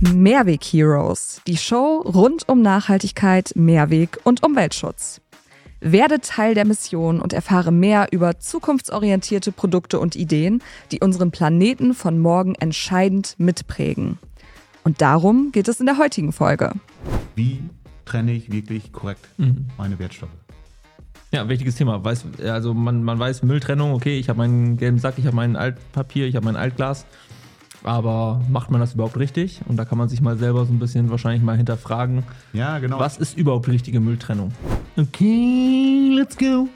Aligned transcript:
Mehrweg 0.00 0.62
Heroes, 0.62 1.40
die 1.48 1.56
Show 1.56 2.02
rund 2.02 2.48
um 2.48 2.62
Nachhaltigkeit, 2.62 3.52
Mehrweg 3.56 4.18
und 4.22 4.44
Umweltschutz. 4.44 5.20
Werde 5.80 6.20
Teil 6.20 6.54
der 6.54 6.64
Mission 6.64 7.20
und 7.20 7.32
erfahre 7.32 7.72
mehr 7.72 8.08
über 8.12 8.38
zukunftsorientierte 8.38 9.50
Produkte 9.50 9.98
und 9.98 10.14
Ideen, 10.14 10.62
die 10.92 11.00
unseren 11.00 11.32
Planeten 11.32 11.94
von 11.94 12.20
morgen 12.20 12.54
entscheidend 12.54 13.34
mitprägen. 13.38 14.18
Und 14.84 15.00
darum 15.00 15.50
geht 15.50 15.66
es 15.66 15.80
in 15.80 15.86
der 15.86 15.98
heutigen 15.98 16.32
Folge. 16.32 16.72
Wie 17.34 17.60
trenne 18.04 18.32
ich 18.32 18.52
wirklich 18.52 18.92
korrekt 18.92 19.28
Mhm. 19.36 19.66
meine 19.76 19.98
Wertstoffe? 19.98 20.30
Ja, 21.32 21.48
wichtiges 21.48 21.74
Thema. 21.74 22.02
Weiß, 22.04 22.24
also 22.44 22.72
man, 22.72 23.02
man 23.02 23.18
weiß 23.18 23.42
Mülltrennung, 23.42 23.92
okay, 23.92 24.18
ich 24.18 24.28
habe 24.28 24.38
meinen 24.38 24.76
gelben 24.76 24.98
Sack, 24.98 25.14
ich 25.18 25.26
habe 25.26 25.36
mein 25.36 25.56
Altpapier, 25.56 26.26
ich 26.26 26.36
habe 26.36 26.44
mein 26.44 26.56
Altglas. 26.56 27.04
Aber 27.84 28.40
macht 28.50 28.70
man 28.70 28.80
das 28.80 28.94
überhaupt 28.94 29.16
richtig? 29.18 29.60
Und 29.68 29.76
da 29.76 29.84
kann 29.84 29.98
man 29.98 30.08
sich 30.08 30.20
mal 30.20 30.36
selber 30.36 30.64
so 30.66 30.72
ein 30.72 30.78
bisschen 30.78 31.10
wahrscheinlich 31.10 31.42
mal 31.42 31.56
hinterfragen, 31.56 32.24
Ja, 32.52 32.78
genau. 32.78 32.98
was 32.98 33.16
ist 33.18 33.36
überhaupt 33.38 33.68
richtige 33.68 34.00
Mülltrennung? 34.00 34.52
Okay, 34.96 36.10
let's 36.14 36.36
go. 36.36 36.68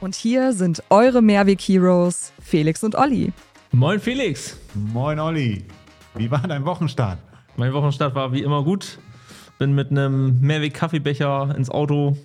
Und 0.00 0.14
hier 0.14 0.52
sind 0.52 0.82
eure 0.90 1.22
Mehrweg 1.22 1.60
Heroes, 1.60 2.32
Felix 2.40 2.82
und 2.84 2.94
Olli. 2.94 3.32
Moin 3.72 3.98
Felix. 4.00 4.56
Moin 4.74 5.18
Olli. 5.18 5.64
Wie 6.14 6.30
war 6.30 6.40
dein 6.46 6.64
Wochenstart? 6.64 7.18
Mein 7.56 7.72
Wochenstart 7.72 8.14
war 8.14 8.32
wie 8.32 8.42
immer 8.42 8.62
gut. 8.64 8.98
Bin 9.58 9.74
mit 9.74 9.90
einem 9.90 10.40
Mehrweg-Kaffeebecher 10.40 11.54
ins 11.56 11.70
Auto 11.70 12.16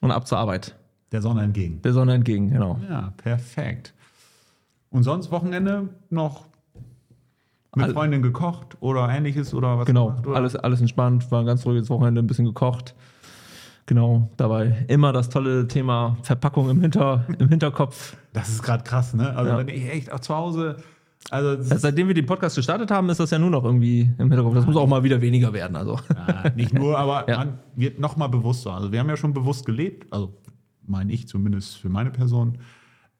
und 0.00 0.10
ab 0.10 0.26
zur 0.26 0.38
Arbeit. 0.38 0.74
Der 1.12 1.22
Sonne 1.22 1.42
entgegen. 1.42 1.80
Der 1.82 1.92
Sonne 1.92 2.14
entgegen, 2.14 2.50
genau. 2.50 2.78
Ja, 2.88 3.12
perfekt. 3.16 3.92
Und 4.90 5.02
sonst 5.04 5.30
Wochenende 5.30 5.88
noch 6.10 6.44
mit 7.76 7.86
All- 7.86 7.92
Freundin 7.92 8.22
gekocht 8.22 8.76
oder 8.80 9.08
ähnliches 9.08 9.54
oder 9.54 9.78
was 9.78 9.86
Genau, 9.86 10.08
gemacht? 10.08 10.26
Oder? 10.26 10.36
alles, 10.36 10.56
alles 10.56 10.80
entspannt, 10.80 11.30
war 11.30 11.40
ein 11.40 11.46
ganz 11.46 11.64
ruhiges 11.66 11.88
Wochenende, 11.90 12.22
ein 12.22 12.26
bisschen 12.26 12.44
gekocht. 12.46 12.94
Genau, 13.86 14.30
dabei 14.38 14.86
immer 14.88 15.12
das 15.12 15.28
tolle 15.28 15.68
Thema 15.68 16.16
Verpackung 16.22 16.70
im, 16.70 16.80
Hinter, 16.80 17.26
im 17.38 17.48
Hinterkopf. 17.50 18.16
Das 18.32 18.48
ist 18.48 18.62
gerade 18.62 18.82
krass, 18.82 19.12
ne? 19.14 19.36
Also 19.36 19.50
Ja. 19.50 19.58
wenn 19.58 19.68
ich 19.68 19.86
echt 19.88 20.10
auch 20.12 20.20
zu 20.20 20.34
Hause, 20.34 20.76
also 21.30 21.50
Ja, 21.62 21.78
Seitdem 21.78 22.08
wir 22.08 22.14
den 22.14 22.24
Podcast 22.26 22.56
gestartet 22.56 22.90
haben, 22.90 23.08
ist 23.10 23.20
das 23.20 23.30
ja 23.30 23.38
nur 23.38 23.50
noch 23.50 23.64
irgendwie 23.64 24.02
im 24.18 24.30
Hinterkopf. 24.30 24.54
Das 24.54 24.66
muss 24.66 24.76
auch 24.76 24.86
mal 24.86 25.02
wieder 25.04 25.20
weniger 25.20 25.52
werden. 25.52 25.76
Also. 25.76 25.98
Ja, 26.16 26.50
nicht 26.54 26.72
nur, 26.72 26.98
aber 26.98 27.24
Ja. 27.28 27.38
man 27.38 27.58
wird 27.76 27.98
noch 27.98 28.16
mal 28.16 28.28
bewusster. 28.28 28.72
Also 28.72 28.90
wir 28.92 29.00
haben 29.00 29.08
ja 29.08 29.16
schon 29.16 29.32
bewusst 29.34 29.66
gelebt, 29.66 30.10
also 30.12 30.34
meine 30.86 31.12
ich 31.12 31.28
zumindest 31.28 31.76
für 31.76 31.88
meine 31.90 32.10
Person. 32.10 32.58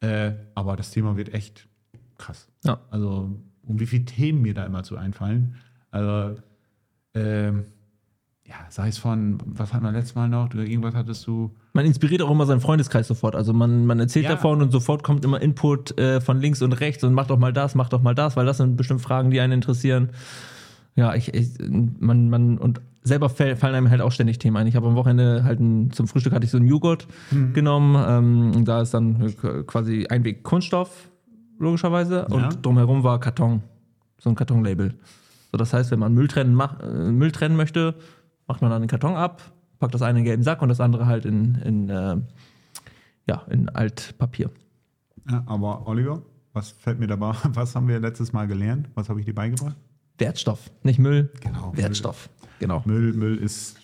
Äh, 0.00 0.33
aber 0.55 0.77
das 0.77 0.91
Thema 0.91 1.16
wird 1.16 1.33
echt 1.34 1.66
krass. 2.18 2.48
Ja. 2.64 2.80
Also 2.91 3.30
um 3.67 3.81
wie 3.81 3.87
viele 3.87 4.05
Themen 4.05 4.43
mir 4.43 4.55
da 4.55 4.65
immer 4.65 4.83
zu 4.83 4.97
einfallen. 4.97 5.55
Also 5.91 6.37
ähm, 7.15 7.65
ja, 8.47 8.57
sei 8.69 8.89
es 8.89 8.98
von, 8.98 9.39
was 9.47 9.73
hatten 9.73 9.84
wir 9.84 9.93
letztes 9.93 10.15
Mal 10.17 10.29
noch? 10.29 10.53
Irgendwas 10.55 10.95
hattest 10.95 11.27
du. 11.27 11.55
Man 11.73 11.87
inspiriert 11.87 12.20
auch 12.20 12.31
immer 12.31 12.45
seinen 12.45 12.61
Freundeskreis 12.61 13.09
sofort. 13.09 13.35
Also 13.35 13.55
man, 13.55 13.87
man 13.87 13.98
erzählt 14.01 14.27
Ja. 14.27 14.33
davon 14.33 14.61
und 14.61 14.70
sofort 14.70 15.03
kommt 15.03 15.25
immer 15.25 15.41
Input 15.41 15.98
äh, 15.98 16.20
von 16.20 16.41
links 16.41 16.61
und 16.61 16.73
rechts 16.75 17.03
und 17.05 17.15
macht 17.15 17.31
doch 17.31 17.39
mal 17.39 17.53
das, 17.55 17.75
macht 17.75 17.92
doch 17.95 18.03
mal 18.03 18.15
das, 18.15 18.37
weil 18.37 18.45
das 18.45 18.59
sind 18.59 18.77
bestimmt 18.77 19.01
Fragen, 19.01 19.31
die 19.31 19.41
einen 19.41 19.55
interessieren. 19.55 20.11
Ja, 20.95 21.15
ich, 21.15 21.33
ich 21.35 21.51
man, 21.69 22.29
man, 22.29 22.59
und 22.59 22.81
selber 23.03 23.29
fallen 23.29 23.59
einem 23.62 23.91
halt 23.91 24.01
auch 24.01 24.12
ständig 24.12 24.39
Themen 24.39 24.57
ein. 24.59 24.67
Ich 24.67 24.77
habe 24.77 24.87
am 24.87 24.95
Wochenende 24.95 25.42
halt 25.45 25.61
ein, 25.61 25.91
zum 25.91 26.07
Frühstück 26.07 26.33
hatte 26.33 26.45
ich 26.45 26.51
so 26.51 26.59
einen 26.59 26.69
Joghurt 26.69 27.07
genommen. 27.55 27.97
Ähm, 28.07 28.53
und 28.57 28.69
da 28.69 28.83
ist 28.83 28.95
dann 28.95 29.20
äh, 29.23 29.62
quasi 29.67 30.07
Einweg 30.09 30.42
Kunststoff, 30.42 31.11
logischerweise. 31.58 32.27
Ja. 32.28 32.34
Und 32.34 32.64
drumherum 32.64 33.02
war 33.02 33.20
Karton. 33.20 33.62
So 34.19 34.30
ein 34.30 34.36
Kartonlabel. 34.36 34.94
So, 35.52 35.58
das 35.58 35.72
heißt, 35.72 35.91
wenn 35.91 35.98
man 35.98 36.14
Müll 36.14 36.28
trennen, 36.28 36.55
mach, 36.55 36.80
äh, 36.80 37.12
Müll 37.12 37.30
trennen 37.30 37.56
möchte, 37.56 37.94
macht 38.46 38.62
man 38.62 38.70
dann 38.70 38.83
den 38.83 38.88
Karton 38.88 39.14
ab, 39.14 39.42
packt 39.78 39.94
das 39.94 40.02
eine 40.02 40.11
in 40.11 40.16
den 40.16 40.24
gelben 40.24 40.42
Sack 40.42 40.62
und 40.62 40.69
das 40.69 40.80
andere 40.80 41.06
halt 41.06 41.24
in, 41.24 41.56
in, 41.56 41.88
äh, 41.88 42.16
ja, 43.29 43.42
in 43.51 43.68
Altpapier. 43.68 44.51
Ja, 45.30 45.42
aber 45.46 45.86
Oliver, 45.86 46.23
was 46.52 46.70
fällt 46.70 46.98
mir 46.98 47.06
dabei? 47.06 47.34
Was 47.55 47.74
haben 47.74 47.89
wir 47.89 47.98
letztes 47.98 48.33
Mal 48.33 48.46
gelernt? 48.46 48.89
Was 48.95 49.08
habe 49.08 49.20
ich 49.20 49.27
dir 49.27 49.34
beigebracht? 49.34 49.77
Wertstoff, 50.18 50.70
nicht 50.83 50.98
Müll. 50.98 51.30
Genau, 51.40 51.73
Wertstoff. 51.77 52.29
Genau. 52.61 52.83
Müll, 52.84 53.12
Müll 53.12 53.36
ist, 53.36 53.77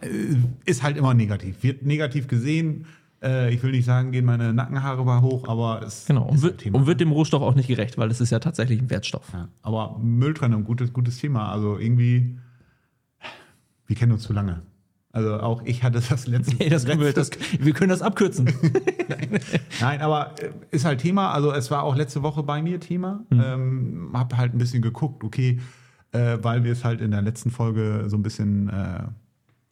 äh, 0.00 0.36
ist 0.64 0.82
halt 0.82 0.96
immer 0.96 1.14
negativ. 1.14 1.62
Wird 1.62 1.84
negativ 1.84 2.26
gesehen. 2.26 2.86
Äh, 3.22 3.52
ich 3.54 3.62
will 3.62 3.70
nicht 3.70 3.84
sagen, 3.84 4.12
gehen 4.12 4.24
meine 4.24 4.52
Nackenhaare 4.52 5.04
mal 5.04 5.22
hoch, 5.22 5.48
aber 5.48 5.82
es 5.82 6.04
Genau. 6.06 6.24
Und 6.28 6.34
ist 6.36 6.40
ein 6.40 6.42
wird, 6.50 6.58
Thema. 6.58 6.78
und 6.78 6.86
wird 6.86 7.00
dem 7.00 7.12
Rohstoff 7.12 7.42
auch 7.42 7.54
nicht 7.54 7.68
gerecht, 7.68 7.96
weil 7.98 8.10
es 8.10 8.20
ist 8.20 8.30
ja 8.30 8.38
tatsächlich 8.38 8.80
ein 8.80 8.90
Wertstoff. 8.90 9.32
ja, 9.32 9.48
aber 9.62 9.98
Mülltrennung, 10.02 10.64
gutes, 10.64 10.92
gutes 10.92 11.18
Thema. 11.18 11.50
Also 11.50 11.78
irgendwie, 11.78 12.38
wir 13.86 13.96
kennen 13.96 14.12
uns 14.12 14.22
zu 14.22 14.32
lange. 14.32 14.62
Also 15.12 15.40
auch 15.40 15.62
ich 15.64 15.82
hatte 15.82 16.02
das 16.06 16.26
letzte 16.26 16.56
Hey, 16.58 16.68
das 16.68 16.84
können 16.84 17.00
wir, 17.00 17.12
das, 17.12 17.30
wir 17.58 17.72
können 17.72 17.88
das 17.88 18.02
abkürzen. 18.02 18.52
Nein, 19.80 20.02
aber 20.02 20.34
äh, 20.42 20.50
ist 20.70 20.84
halt 20.84 21.00
Thema. 21.00 21.30
Also 21.32 21.52
es 21.52 21.70
war 21.70 21.84
auch 21.84 21.96
letzte 21.96 22.22
Woche 22.22 22.42
bei 22.42 22.60
mir 22.60 22.80
Thema. 22.80 23.24
Mhm. 23.30 23.42
Ähm, 23.42 24.10
hab 24.12 24.36
halt 24.36 24.54
ein 24.54 24.58
bisschen 24.58 24.82
geguckt, 24.82 25.24
okay, 25.24 25.58
äh, 26.12 26.36
weil 26.42 26.64
wir 26.64 26.72
es 26.72 26.84
halt 26.84 27.00
in 27.00 27.12
der 27.12 27.22
letzten 27.22 27.50
Folge 27.50 28.04
so 28.08 28.16
ein 28.16 28.22
bisschen 28.22 28.68
äh, 28.68 29.04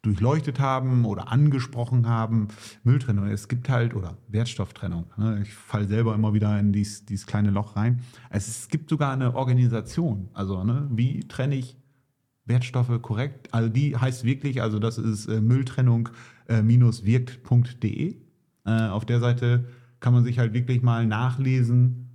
durchleuchtet 0.05 0.61
haben 0.61 1.05
oder 1.05 1.33
angesprochen 1.33 2.09
haben. 2.09 2.49
Mülltrennung. 2.83 3.27
Es 3.27 3.49
gibt 3.49 3.69
halt, 3.69 3.95
oder 3.95 4.17
Wertstofftrennung. 4.29 5.07
Ne? 5.17 5.41
Ich 5.43 5.55
falle 5.55 5.87
selber 5.87 6.15
immer 6.15 6.35
wieder 6.35 6.59
in 6.59 6.73
dieses, 6.73 7.05
dieses 7.05 7.27
kleine 7.27 7.51
Loch 7.51 7.77
rein. 7.77 8.01
Es, 8.31 8.49
es 8.49 8.69
gibt 8.69 8.91
sogar 8.91 9.13
eine 9.13 9.35
Organisation. 9.35 10.29
Also, 10.33 10.65
ne, 10.65 10.89
wie 10.91 11.21
trenne 11.21 11.57
ich 11.57 11.77
Wertstoffe 12.45 13.03
korrekt. 13.03 13.53
Also 13.53 13.69
die 13.69 13.97
heißt 13.97 14.25
wirklich, 14.25 14.63
also 14.63 14.79
das 14.79 14.99
ist 14.99 15.27
äh, 15.27 15.41
Mülltrennung-wirkt.de. 15.41 18.17
Äh, 18.67 18.89
auf 18.89 19.05
der 19.05 19.21
Seite 19.21 19.67
kann 20.01 20.13
man 20.13 20.25
sich 20.25 20.39
halt 20.39 20.53
wirklich 20.53 20.83
mal 20.83 21.07
nachlesen, 21.07 22.11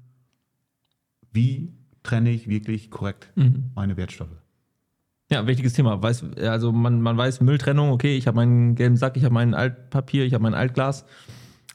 wie 1.32 1.74
trenne 2.04 2.32
ich 2.32 2.48
wirklich 2.48 2.92
korrekt 2.92 3.32
meine 3.76 3.98
Wertstoffe. 3.98 4.38
Ja, 5.32 5.46
wichtiges 5.46 5.74
Thema. 5.74 6.02
Weiß, 6.02 6.24
also 6.42 6.72
man, 6.72 7.02
man 7.02 7.16
weiß 7.16 7.42
Mülltrennung, 7.42 7.92
okay, 7.92 8.18
ich 8.18 8.26
habe 8.26 8.36
meinen 8.38 8.74
gelben 8.76 8.98
Sack, 8.98 9.16
ich 9.16 9.24
habe 9.24 9.34
mein 9.34 9.54
Altpapier, 9.54 10.26
ich 10.26 10.34
habe 10.34 10.42
mein 10.42 10.56
Altglas. 10.56 11.06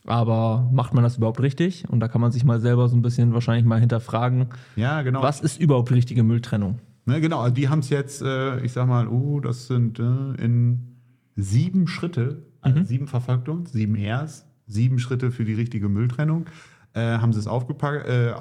Aber 0.06 0.69
macht 0.72 0.92
man 0.92 1.04
das 1.04 1.16
überhaupt 1.16 1.41
richtig? 1.41 1.88
Und 1.88 2.00
da 2.00 2.09
kann 2.09 2.20
man 2.20 2.32
sich 2.32 2.44
mal 2.44 2.60
selber 2.60 2.88
so 2.88 2.97
ein 2.97 3.00
bisschen 3.03 3.32
wahrscheinlich 3.32 3.65
mal 3.65 3.81
hinterfragen, 3.81 4.48
Ja, 4.76 5.03
genau. 5.03 5.22
was 5.22 5.41
ist 5.41 5.59
überhaupt 5.60 5.92
richtige 5.92 6.22
Mülltrennung? 6.25 6.81
Ne, 7.06 7.20
genau, 7.20 7.41
also 7.41 7.54
die 7.54 7.69
haben 7.69 7.78
es 7.78 7.91
jetzt, 7.91 8.22
äh, 8.22 8.60
ich 8.60 8.72
sag 8.72 8.87
mal, 8.88 9.06
oh, 9.09 9.38
das 9.41 9.66
sind 9.66 9.98
äh, 9.98 10.03
in 10.42 10.97
sieben 11.36 11.86
Schritte, 11.86 12.42
also 12.60 12.82
sieben 12.82 13.06
Verfolgungen, 13.06 13.66
sieben 13.66 13.94
Rs, 13.97 14.47
sieben 14.66 14.98
Schritte 14.98 15.31
für 15.31 15.44
die 15.44 15.54
richtige 15.54 15.88
Mülltrennung, 15.88 16.47
äh, 16.94 17.19
haben 17.19 17.32
sie 17.32 17.38
es 17.38 17.47
aufgepackt, 17.47 18.09
äh, 18.09 18.32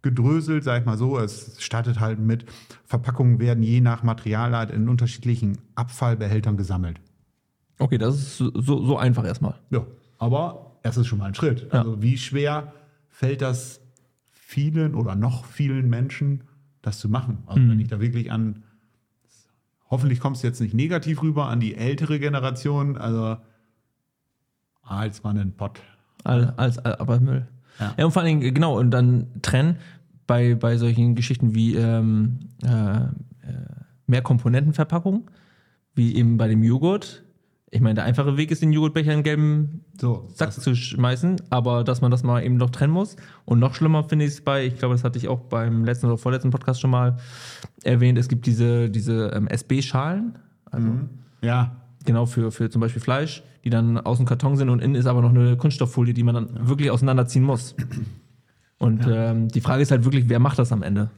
aufgedröselt, 0.00 0.64
sag 0.64 0.80
ich 0.80 0.86
mal 0.86 0.96
so. 0.96 1.18
Es 1.18 1.62
startet 1.62 2.00
halt 2.00 2.18
mit, 2.18 2.46
Verpackungen 2.86 3.38
werden 3.38 3.62
je 3.62 3.80
nach 3.80 4.02
Materialart 4.02 4.70
in 4.70 4.88
unterschiedlichen 4.88 5.58
Abfallbehältern 5.74 6.56
gesammelt. 6.56 7.00
Okay, 7.78 7.98
das 7.98 8.16
ist 8.16 8.36
so, 8.38 8.52
so 8.54 8.96
einfach 8.98 9.24
erstmal. 9.24 9.54
Ja, 9.70 9.86
aber 10.18 10.76
es 10.82 10.96
ist 10.96 11.06
schon 11.06 11.18
mal 11.18 11.26
ein 11.26 11.34
Schritt. 11.34 11.68
Ja. 11.72 11.80
Also 11.80 12.02
wie 12.02 12.16
schwer 12.16 12.72
fällt 13.08 13.42
das 13.42 13.80
vielen 14.30 14.94
oder 14.94 15.14
noch 15.14 15.44
vielen 15.44 15.88
Menschen, 15.88 16.44
das 16.82 16.98
zu 16.98 17.08
machen? 17.08 17.38
Also 17.46 17.60
wenn 17.68 17.80
ich 17.80 17.88
da 17.88 18.00
wirklich 18.00 18.32
an, 18.32 18.62
hoffentlich 19.90 20.18
kommt 20.20 20.36
es 20.36 20.42
jetzt 20.42 20.60
nicht 20.60 20.74
negativ 20.74 21.22
rüber, 21.22 21.46
an 21.46 21.60
die 21.60 21.74
ältere 21.74 22.18
Generation, 22.18 22.96
also 22.96 23.36
als 24.82 25.22
man 25.22 25.38
einen 25.38 25.52
Pott. 25.52 25.80
Als 26.24 26.78
all- 26.78 26.96
aber 26.96 27.20
Müll. 27.20 27.46
Ja. 27.80 27.94
Ja. 27.96 28.04
und 28.04 28.12
vor 28.12 28.22
allen 28.22 28.40
Dingen, 28.40 28.54
genau, 28.54 28.78
und 28.78 28.90
dann 28.90 29.26
trennen 29.42 29.76
bei, 30.26 30.54
bei 30.54 30.76
solchen 30.76 31.14
Geschichten 31.14 31.54
wie 31.54 31.74
ähm, 31.74 32.38
äh, 32.62 32.68
äh, 32.68 33.06
Mehrkomponentenverpackung, 34.06 35.30
wie 35.94 36.14
eben 36.14 36.36
bei 36.36 36.46
dem 36.48 36.62
Joghurt. 36.62 37.24
Ich 37.72 37.80
meine, 37.80 37.94
der 37.94 38.04
einfache 38.04 38.36
Weg 38.36 38.50
ist, 38.50 38.62
den 38.62 38.72
Joghurtbecher 38.72 39.10
in 39.10 39.18
einen 39.18 39.22
gelben 39.22 39.84
So, 40.00 40.28
Sack 40.34 40.52
zu 40.52 40.74
schmeißen, 40.74 41.36
aber 41.50 41.84
dass 41.84 42.00
man 42.00 42.10
das 42.10 42.22
mal 42.22 42.44
eben 42.44 42.56
noch 42.56 42.70
trennen 42.70 42.92
muss. 42.92 43.16
Und 43.44 43.60
noch 43.60 43.74
schlimmer 43.74 44.04
finde 44.04 44.24
ich 44.24 44.32
es 44.32 44.40
bei, 44.40 44.66
ich 44.66 44.76
glaube, 44.76 44.94
das 44.94 45.04
hatte 45.04 45.18
ich 45.18 45.28
auch 45.28 45.40
beim 45.40 45.84
letzten 45.84 46.06
oder 46.06 46.18
vorletzten 46.18 46.50
Podcast 46.50 46.80
schon 46.80 46.90
mal 46.90 47.16
erwähnt, 47.84 48.18
es 48.18 48.28
gibt 48.28 48.46
diese, 48.46 48.90
diese 48.90 49.28
ähm, 49.34 49.46
SB-Schalen, 49.46 50.38
also 50.64 50.88
ja, 51.42 51.76
genau 52.04 52.26
für, 52.26 52.50
für 52.50 52.70
zum 52.70 52.80
Beispiel 52.80 53.02
Fleisch, 53.02 53.42
die 53.64 53.70
dann 53.70 53.98
aus 53.98 54.16
dem 54.18 54.26
Karton 54.26 54.56
sind 54.56 54.68
und 54.70 54.80
innen 54.80 54.94
ist 54.94 55.06
aber 55.06 55.20
noch 55.22 55.30
eine 55.30 55.56
Kunststofffolie, 55.56 56.14
die 56.14 56.22
man 56.22 56.34
dann 56.34 56.68
wirklich 56.68 56.90
auseinanderziehen 56.90 57.44
muss. 57.44 57.74
Und 58.78 59.06
ähm, 59.08 59.48
die 59.48 59.60
Frage 59.60 59.82
ist 59.82 59.90
halt 59.90 60.04
wirklich, 60.04 60.28
wer 60.28 60.38
macht 60.38 60.58
das 60.58 60.72
am 60.72 60.82
Ende? 60.82 61.10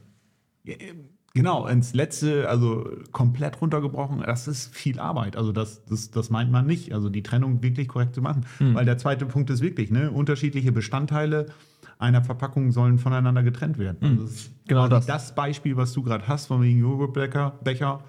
Genau, 1.33 1.65
ins 1.65 1.93
letzte, 1.93 2.47
also 2.47 2.87
komplett 3.11 3.59
runtergebrochen, 3.61 4.21
das 4.25 4.47
ist 4.47 4.75
viel 4.75 4.99
Arbeit. 4.99 5.35
Also 5.35 5.51
das, 5.51 5.83
das, 5.85 6.11
das 6.11 6.29
meint 6.29 6.51
man 6.51 6.67
nicht. 6.67 6.93
Also 6.93 7.09
die 7.09 7.23
Trennung 7.23 7.63
wirklich 7.63 7.87
korrekt 7.87 8.13
zu 8.15 8.21
machen. 8.21 8.45
Weil 8.59 8.85
der 8.85 8.97
zweite 8.97 9.25
Punkt 9.25 9.49
ist 9.49 9.61
wirklich, 9.61 9.89
ne, 9.89 10.11
unterschiedliche 10.11 10.71
Bestandteile 10.71 11.47
einer 11.97 12.23
Verpackung 12.23 12.71
sollen 12.71 12.99
voneinander 12.99 13.43
getrennt 13.43 13.77
werden. 13.77 13.97
Also 14.01 14.23
das 14.23 14.31
ist 14.31 14.51
Genau 14.67 14.87
das. 14.89 15.05
das 15.05 15.33
Beispiel, 15.33 15.77
was 15.77 15.93
du 15.93 16.03
gerade 16.03 16.27
hast, 16.27 16.47
von 16.47 16.61
wegen 16.61 16.79
Joghurtbecher, 16.79 17.53
Becher, 17.63 18.03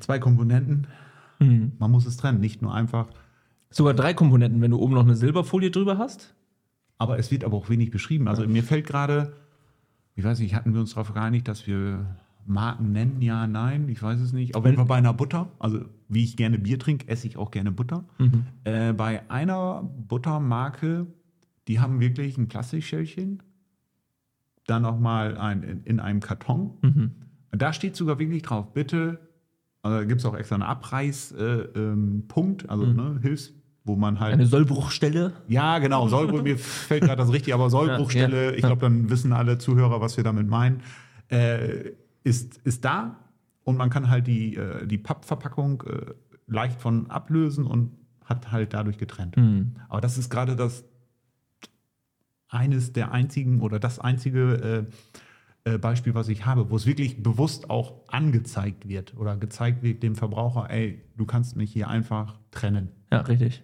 Zwei 0.00 0.18
Komponenten. 0.18 0.86
Mhm. 1.40 1.72
Man 1.78 1.90
muss 1.90 2.06
es 2.06 2.16
trennen, 2.16 2.40
nicht 2.40 2.62
nur 2.62 2.72
einfach. 2.72 3.08
Sogar 3.70 3.94
drei 3.94 4.14
Komponenten, 4.14 4.60
wenn 4.60 4.70
du 4.70 4.78
oben 4.78 4.94
noch 4.94 5.04
eine 5.04 5.16
Silberfolie 5.16 5.70
drüber 5.70 5.98
hast. 5.98 6.34
Aber 6.98 7.18
es 7.18 7.30
wird 7.30 7.44
aber 7.44 7.56
auch 7.56 7.70
wenig 7.70 7.90
beschrieben. 7.90 8.28
Also 8.28 8.46
mir 8.46 8.62
fällt 8.62 8.86
gerade, 8.86 9.32
ich 10.16 10.24
weiß 10.24 10.38
nicht, 10.40 10.54
hatten 10.54 10.74
wir 10.74 10.80
uns 10.80 10.90
darauf 10.90 11.14
geeinigt, 11.14 11.48
dass 11.48 11.66
wir 11.66 12.16
Marken 12.46 12.92
nennen? 12.92 13.22
Ja, 13.22 13.46
nein, 13.46 13.88
ich 13.88 14.02
weiß 14.02 14.20
es 14.20 14.32
nicht. 14.32 14.54
Auf 14.54 14.64
jeden 14.64 14.76
Fall 14.76 14.86
bei 14.86 14.96
einer 14.96 15.14
Butter, 15.14 15.50
also 15.58 15.84
wie 16.08 16.24
ich 16.24 16.36
gerne 16.36 16.58
Bier 16.58 16.78
trinke, 16.78 17.08
esse 17.08 17.26
ich 17.26 17.36
auch 17.36 17.50
gerne 17.50 17.70
Butter. 17.70 18.04
Äh, 18.64 18.92
bei 18.92 19.28
einer 19.30 19.82
Buttermarke, 19.82 21.06
die 21.68 21.80
haben 21.80 22.00
wirklich 22.00 22.36
ein 22.36 22.48
Plastikschälchen, 22.48 23.42
dann 24.66 24.82
nochmal 24.82 25.38
ein, 25.38 25.62
in, 25.62 25.82
in 25.84 26.00
einem 26.00 26.20
Karton. 26.20 26.72
Da 27.50 27.72
steht 27.72 27.96
sogar 27.96 28.18
wirklich 28.18 28.42
drauf, 28.42 28.72
bitte, 28.72 29.20
also 29.82 29.98
da 29.98 30.04
gibt 30.04 30.20
es 30.20 30.26
auch 30.26 30.34
extra 30.34 30.56
einen 30.56 30.62
Abreißpunkt, 30.62 31.38
äh, 32.62 32.66
ähm, 32.66 32.70
also 32.70 32.86
ne, 32.86 33.18
Hilfs, 33.22 33.52
wo 33.84 33.96
man 33.96 34.20
halt 34.20 34.34
Eine 34.34 34.46
Sollbruchstelle. 34.46 35.32
ja, 35.48 35.78
genau. 35.78 36.06
Sollbruch, 36.08 36.42
mir 36.42 36.58
fällt 36.58 37.02
gerade 37.02 37.16
das 37.16 37.32
richtig, 37.32 37.54
aber 37.54 37.70
Sollbruchstelle, 37.70 38.44
Ja, 38.44 38.50
ja, 38.50 38.56
ich 38.56 38.62
glaube, 38.62 38.82
dann 38.82 39.08
wissen 39.08 39.32
alle 39.32 39.58
Zuhörer, 39.58 40.00
was 40.00 40.16
wir 40.16 40.24
damit 40.24 40.48
meinen, 40.48 40.82
äh, 41.30 41.92
ist, 42.24 42.58
ist 42.64 42.84
da 42.84 43.16
und 43.64 43.78
man 43.78 43.88
kann 43.88 44.10
halt 44.10 44.26
die, 44.26 44.56
äh, 44.56 44.86
die 44.86 44.98
Pappverpackung 44.98 45.82
äh, 45.86 46.14
leicht 46.46 46.80
von 46.80 47.10
ablösen 47.10 47.66
und 47.66 47.92
hat 48.24 48.52
halt 48.52 48.74
dadurch 48.74 48.98
getrennt. 48.98 49.36
Mhm. 49.36 49.76
Aber 49.88 50.00
das 50.00 50.18
ist 50.18 50.28
gerade 50.28 50.56
das 50.56 50.84
eines 52.48 52.92
der 52.92 53.12
einzigen 53.12 53.60
oder 53.60 53.78
das 53.78 53.98
einzige 53.98 54.86
äh, 55.64 55.78
Beispiel, 55.78 56.14
was 56.14 56.28
ich 56.28 56.46
habe, 56.46 56.70
wo 56.70 56.76
es 56.76 56.86
wirklich 56.86 57.22
bewusst 57.22 57.68
auch 57.70 57.94
angezeigt 58.08 58.88
wird 58.88 59.16
oder 59.16 59.36
gezeigt 59.36 59.82
wird 59.82 60.02
dem 60.02 60.14
Verbraucher, 60.16 60.70
ey, 60.70 61.02
du 61.16 61.26
kannst 61.26 61.56
mich 61.56 61.72
hier 61.72 61.88
einfach 61.88 62.38
trennen. 62.50 62.88
Ja, 63.12 63.20
richtig. 63.20 63.62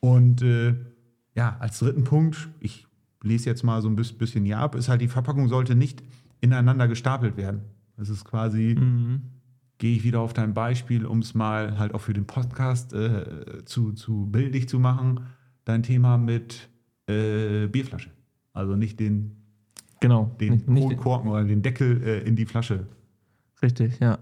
Und 0.00 0.42
äh, 0.42 0.74
ja, 1.34 1.56
als 1.58 1.78
dritten 1.78 2.04
Punkt, 2.04 2.48
ich 2.60 2.86
lese 3.22 3.48
jetzt 3.50 3.64
mal 3.64 3.82
so 3.82 3.88
ein 3.88 3.96
bis- 3.96 4.12
bisschen 4.12 4.44
hier 4.44 4.58
ab, 4.58 4.74
ist 4.74 4.88
halt, 4.88 5.00
die 5.00 5.08
Verpackung 5.08 5.48
sollte 5.48 5.74
nicht 5.74 6.02
ineinander 6.40 6.86
gestapelt 6.88 7.36
werden. 7.36 7.62
Das 7.96 8.08
ist 8.08 8.24
quasi, 8.24 8.76
Mhm. 8.78 9.22
gehe 9.78 9.96
ich 9.96 10.04
wieder 10.04 10.20
auf 10.20 10.32
dein 10.34 10.54
Beispiel, 10.54 11.04
um 11.06 11.18
es 11.20 11.34
mal 11.34 11.78
halt 11.78 11.94
auch 11.94 12.00
für 12.00 12.12
den 12.12 12.26
Podcast 12.26 12.92
äh, 12.92 13.64
zu, 13.64 13.92
zu 13.92 14.26
bildlich 14.26 14.68
zu 14.68 14.78
machen, 14.78 15.20
dein 15.64 15.82
Thema 15.82 16.16
mit 16.16 16.68
äh, 17.08 17.66
Bierflasche. 17.66 18.10
Also 18.52 18.76
nicht 18.76 19.00
den, 19.00 19.37
Genau. 20.00 20.30
den 20.40 20.54
nicht, 20.54 20.68
nicht, 20.68 20.88
Kronkorken 20.88 21.30
oder 21.30 21.44
den 21.44 21.62
Deckel 21.62 22.02
äh, 22.02 22.18
in 22.20 22.36
die 22.36 22.46
Flasche. 22.46 22.86
richtig, 23.62 23.98
ja. 24.00 24.18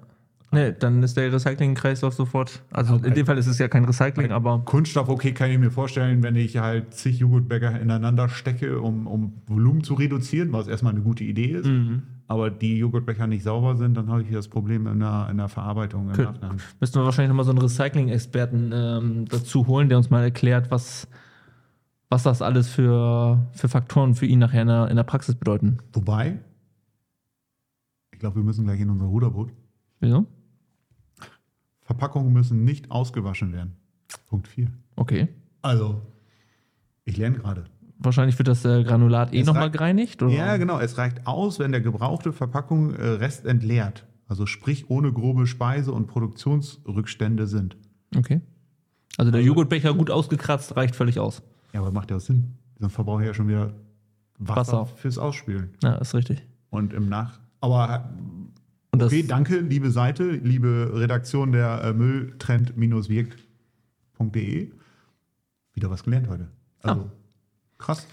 Nee, 0.52 0.72
dann 0.78 1.02
ist 1.02 1.16
der 1.16 1.32
Recycling-Kreislauf 1.32 2.14
sofort. 2.14 2.62
Also 2.70 2.96
in 2.96 3.14
dem 3.14 3.26
Fall 3.26 3.36
ist 3.36 3.46
es 3.46 3.58
ja 3.58 3.68
kein 3.68 3.84
Recycling, 3.84 4.30
aber 4.30 4.62
Kunststoff, 4.64 5.08
okay, 5.08 5.32
kann 5.32 5.50
ich 5.50 5.58
mir 5.58 5.70
vorstellen, 5.70 6.22
wenn 6.22 6.36
ich 6.36 6.56
halt 6.58 6.94
zig 6.94 7.18
Joghurtbäcker 7.18 7.80
ineinander 7.80 8.28
stecke, 8.28 8.80
um, 8.80 9.06
um 9.06 9.32
Volumen 9.46 9.82
zu 9.82 9.94
reduzieren, 9.94 10.52
was 10.52 10.68
erstmal 10.68 10.92
eine 10.92 11.02
gute 11.02 11.24
Idee 11.24 11.48
ist. 11.48 11.66
Mhm. 11.66 12.02
Aber 12.28 12.50
die 12.50 12.78
Joghurtbecher 12.78 13.26
nicht 13.26 13.42
sauber 13.42 13.76
sind, 13.76 13.96
dann 13.96 14.08
habe 14.08 14.22
ich 14.22 14.28
hier 14.28 14.38
das 14.38 14.48
Problem 14.48 14.86
in 14.86 15.00
der, 15.00 15.28
in 15.30 15.36
der 15.36 15.48
Verarbeitung. 15.48 16.10
Im 16.10 16.28
müssten 16.80 16.98
wir 16.98 17.04
wahrscheinlich 17.04 17.28
nochmal 17.28 17.44
so 17.44 17.50
einen 17.50 17.60
Recycling-Experten 17.60 18.72
ähm, 18.72 19.24
dazu 19.28 19.66
holen, 19.66 19.88
der 19.88 19.98
uns 19.98 20.10
mal 20.10 20.22
erklärt, 20.22 20.70
was, 20.70 21.08
was 22.08 22.22
das 22.22 22.42
alles 22.42 22.68
für, 22.68 23.46
für 23.52 23.68
Faktoren 23.68 24.14
für 24.14 24.26
ihn 24.26 24.38
nachher 24.38 24.62
in 24.62 24.68
der, 24.68 24.88
in 24.88 24.96
der 24.96 25.02
Praxis 25.02 25.34
bedeuten. 25.34 25.78
Wobei, 25.92 26.38
ich 28.12 28.18
glaube, 28.18 28.36
wir 28.36 28.42
müssen 28.42 28.64
gleich 28.64 28.80
in 28.80 28.90
unser 28.90 29.06
Ruderboot. 29.06 29.52
Wieso? 30.00 30.26
Verpackungen 31.82 32.32
müssen 32.32 32.64
nicht 32.64 32.90
ausgewaschen 32.90 33.52
werden. 33.52 33.76
Punkt 34.28 34.48
4. 34.48 34.68
Okay. 34.96 35.28
Also, 35.62 36.02
ich 37.04 37.16
lerne 37.16 37.38
gerade. 37.38 37.64
Wahrscheinlich 37.98 38.38
wird 38.38 38.48
das 38.48 38.64
äh, 38.64 38.84
Granulat 38.84 39.32
eh 39.32 39.42
nochmal 39.42 39.70
gereinigt? 39.70 40.22
Oder? 40.22 40.32
Ja, 40.32 40.56
genau. 40.58 40.78
Es 40.78 40.98
reicht 40.98 41.26
aus, 41.26 41.58
wenn 41.58 41.72
der 41.72 41.80
gebrauchte 41.80 42.32
Verpackung 42.32 42.94
äh, 42.94 43.02
restentleert. 43.02 44.06
Also 44.28 44.44
sprich 44.46 44.90
ohne 44.90 45.12
grobe 45.12 45.46
Speise- 45.46 45.92
und 45.92 46.08
Produktionsrückstände 46.08 47.46
sind. 47.46 47.76
Okay. 48.16 48.40
Also 49.16 49.30
der 49.30 49.42
Joghurtbecher 49.42 49.94
gut 49.94 50.10
ausgekratzt 50.10 50.76
reicht 50.76 50.96
völlig 50.96 51.18
aus. 51.20 51.42
Ja, 51.76 51.82
aber 51.82 51.92
macht 51.92 52.10
ja 52.10 52.16
auch 52.16 52.20
Sinn. 52.20 52.54
Sonst 52.80 52.94
verbrauche 52.94 53.20
ich 53.20 53.26
ja 53.26 53.34
schon 53.34 53.48
wieder 53.48 53.74
Wasser, 54.38 54.80
Wasser. 54.80 54.86
fürs 54.96 55.18
Ausspülen. 55.18 55.74
Ja, 55.82 55.96
ist 55.96 56.14
richtig. 56.14 56.42
Und 56.70 56.94
im 56.94 57.10
Nach. 57.10 57.38
Aber 57.60 58.08
Und 58.92 59.02
das, 59.02 59.12
okay, 59.12 59.22
danke, 59.22 59.58
liebe 59.60 59.90
Seite, 59.90 60.30
liebe 60.30 60.90
Redaktion 60.94 61.52
der 61.52 61.84
äh, 61.84 61.92
Mülltrend-wirkt.de. 61.92 64.70
Wieder 65.74 65.90
was 65.90 66.02
gelernt 66.02 66.28
heute. 66.30 66.48
Also, 66.82 67.10
krass. 67.76 68.06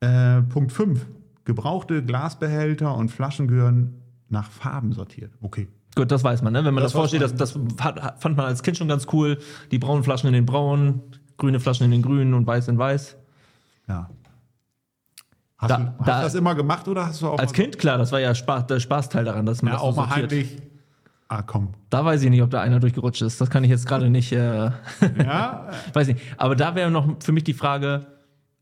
Äh, 0.00 0.42
Punkt 0.42 0.72
5. 0.72 1.06
Gebrauchte 1.44 2.02
Glasbehälter 2.02 2.96
und 2.96 3.10
Flaschen 3.10 3.46
gehören 3.46 4.02
nach 4.28 4.50
Farben 4.50 4.92
sortiert. 4.92 5.30
Okay. 5.40 5.68
Gut, 5.94 6.10
das 6.10 6.24
weiß 6.24 6.42
man, 6.42 6.52
ne? 6.52 6.64
Wenn 6.64 6.74
man 6.74 6.82
das, 6.82 6.90
Das 6.92 6.98
vorsteht, 6.98 7.22
das, 7.22 7.36
das 7.36 7.52
fand 7.76 8.36
man 8.36 8.46
als 8.46 8.64
Kind 8.64 8.76
schon 8.76 8.88
ganz 8.88 9.06
cool. 9.12 9.38
Die 9.70 9.78
braunen 9.78 10.02
Flaschen 10.02 10.26
in 10.26 10.32
den 10.32 10.46
braunen, 10.46 11.00
grüne 11.36 11.60
Flaschen 11.60 11.84
in 11.84 11.90
den 11.90 12.02
grünen 12.02 12.34
und 12.34 12.46
weiß 12.46 12.68
in 12.68 12.78
weiß. 12.78 13.16
Ja. 13.88 14.08
Hast, 15.58 15.70
Da- 15.70 15.76
du, 15.78 15.84
hast 15.98 16.08
da- 16.08 16.18
du 16.18 16.24
das 16.24 16.34
immer 16.34 16.54
gemacht 16.54 16.88
oder 16.88 17.06
hast 17.06 17.22
du 17.22 17.28
auch 17.28 17.38
Als 17.38 17.52
Kind, 17.52 17.78
klar, 17.78 17.98
das 17.98 18.10
war 18.12 18.20
ja 18.20 18.34
Spaß, 18.34 18.66
der 18.66 18.80
Spaßteil 18.80 19.24
daran, 19.24 19.46
dass 19.46 19.62
man 19.62 19.72
ja, 19.72 19.78
das 19.78 19.82
auch 19.82 19.94
so 19.94 20.00
mal 20.00 20.10
heimlich? 20.10 20.56
Ah, 21.28 21.42
komm. 21.42 21.68
Da 21.88 22.04
weiß 22.04 22.22
ich 22.22 22.30
nicht, 22.30 22.42
ob 22.42 22.50
da 22.50 22.60
einer 22.60 22.78
durchgerutscht 22.80 23.22
ist. 23.22 23.40
Das 23.40 23.48
kann 23.48 23.64
ich 23.64 23.70
jetzt 23.70 23.86
gerade 23.86 24.10
nicht, 24.10 24.32
äh, 24.32 24.70
Ja, 25.18 25.68
weiß 25.94 26.08
nicht. 26.08 26.20
Aber 26.36 26.56
da 26.56 26.74
wäre 26.74 26.90
noch 26.90 27.16
für 27.22 27.32
mich 27.32 27.44
die 27.44 27.54
Frage, 27.54 28.06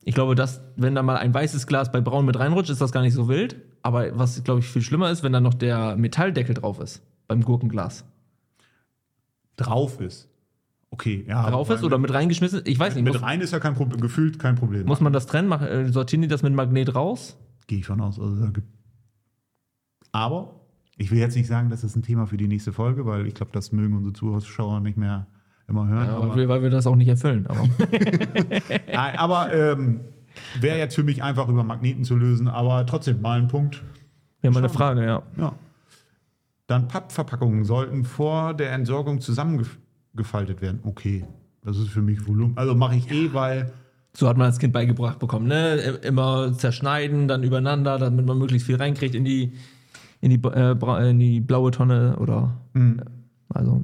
ich 0.05 0.15
glaube, 0.15 0.35
dass, 0.37 0.61
wenn 0.77 0.95
da 0.95 1.03
mal 1.03 1.17
ein 1.17 1.35
weißes 1.35 1.67
Glas 1.67 1.91
bei 1.91 2.01
braun 2.01 2.27
mit 2.27 2.39
reinrutscht, 2.39 2.71
ist 2.71 2.81
das 2.81 2.93
gar 2.93 3.03
nicht 3.03 3.15
so 3.15 3.27
wild. 3.29 3.57
Aber 3.83 4.17
was, 4.19 4.45
glaube 4.45 4.61
ich, 4.61 4.67
viel 4.69 4.83
schlimmer 4.83 5.11
ist, 5.11 5.23
wenn 5.23 5.33
da 5.33 5.41
noch 5.41 5.55
der 5.55 5.97
Metalldeckel 5.97 6.55
drauf 6.55 6.79
ist, 6.81 7.03
beim 7.27 7.43
Gurkenglas. 7.43 8.05
drauf 9.57 10.01
ist. 10.01 10.29
Okay, 10.93 11.25
ja. 11.29 11.49
Drauf 11.49 11.71
ist 11.71 11.85
oder 11.85 11.99
mit 11.99 12.13
reingeschmissen? 12.13 12.63
Ich 12.65 12.79
weiß 12.79 12.97
nicht. 12.97 13.05
mit 13.05 13.15
Muss, 13.15 13.23
rein 13.23 13.41
ist 13.41 13.53
ja 13.53 13.61
kein 13.61 13.75
Problem, 13.75 14.01
gefühlt 14.01 14.39
kein 14.39 14.57
Problem. 14.57 14.87
muss 14.87 15.01
man 15.01 15.13
das 15.13 15.27
trennen? 15.27 15.49
Mach, 15.49 15.63
äh, 15.63 15.89
sortieren 15.89 16.23
die 16.23 16.29
das 16.29 16.43
mit 16.43 16.53
Magnet 16.53 16.95
raus? 16.95 17.39
Gehe 17.69 17.79
ich 17.79 17.87
von 17.87 18.01
aus. 18.01 18.19
Also, 18.19 18.49
aber 20.13 20.61
ich 20.97 21.11
will 21.11 21.19
jetzt 21.19 21.37
nicht 21.37 21.47
sagen, 21.47 21.71
das 21.71 21.85
ist 21.85 21.97
ein 21.97 22.03
Thema 22.03 22.27
für 22.27 22.37
die 22.37 22.49
nächste 22.49 22.73
Folge, 22.73 23.07
weil 23.07 23.27
ich 23.27 23.35
glaube, 23.35 23.53
das 23.53 23.73
mögen 23.73 23.97
unsere 23.97 24.41
Zuschauer 24.41 24.81
nicht 24.81 24.99
mehr 24.99 25.29
immer 25.69 25.87
hören. 25.87 26.07
Ja, 26.07 26.17
aber 26.17 26.49
weil, 26.49 26.63
wir, 26.63 26.71
das 26.71 26.87
auch 26.87 26.97
nicht 26.97 27.09
erfüllen. 27.09 27.47
Aber 27.47 27.61
Nein, 28.93 29.17
aber 29.17 29.55
ähm, 29.55 30.01
wäre 30.61 30.79
jetzt 30.79 30.97
für 30.97 31.05
mich 31.05 31.23
einfach 31.23 31.49
über 31.49 31.63
Magneten 31.63 32.05
zu 32.05 32.17
lösen, 32.17 32.49
aber 32.49 32.85
trotzdem 32.87 33.23
mal 33.23 33.41
ein 33.41 33.49
Punkt. 33.49 33.83
haben 34.45 34.53
mal 34.53 34.59
eine. 34.59 34.69
Frage, 34.69 35.05
ja. 35.05 35.23
Ja. 35.39 35.53
Dann 36.67 36.89
Pappverpackungen 36.89 37.65
sollten 37.65 38.05
vor 38.05 38.55
der 38.55 38.73
Entsorgung 38.73 39.21
zusammengefaltet 40.11 40.61
werden. 40.61 40.81
Okay, 40.85 41.25
das 41.63 41.79
ist 41.79 41.89
für 41.89 42.03
mich 42.03 42.27
Volumen. 42.27 42.57
Also 42.57 42.75
mache 42.75 42.97
ich 42.97 43.11
eh, 43.11 43.33
weil 43.33 43.73
So 44.13 44.29
hat 44.29 44.37
man 44.37 44.47
als 44.47 44.59
Kind 44.59 44.73
beigebracht 44.73 45.19
bekommen, 45.19 45.47
ne? 45.47 45.77
Immer 46.03 46.53
zerschneiden, 46.53 47.29
dann 47.29 47.43
übereinander, 47.43 47.99
damit 47.99 48.27
man 48.27 48.39
möglichst 48.39 48.67
viel 48.67 48.77
reinkriegt 48.77 49.15
in 49.15 49.25
die, 49.25 49.53
in 50.21 50.31
die, 50.31 50.41
äh, 50.49 51.11
in 51.11 51.19
die 51.19 51.41
blaue 51.41 51.71
Tonne 51.71 52.17
oder. 52.19 52.57
Also, 53.49 53.83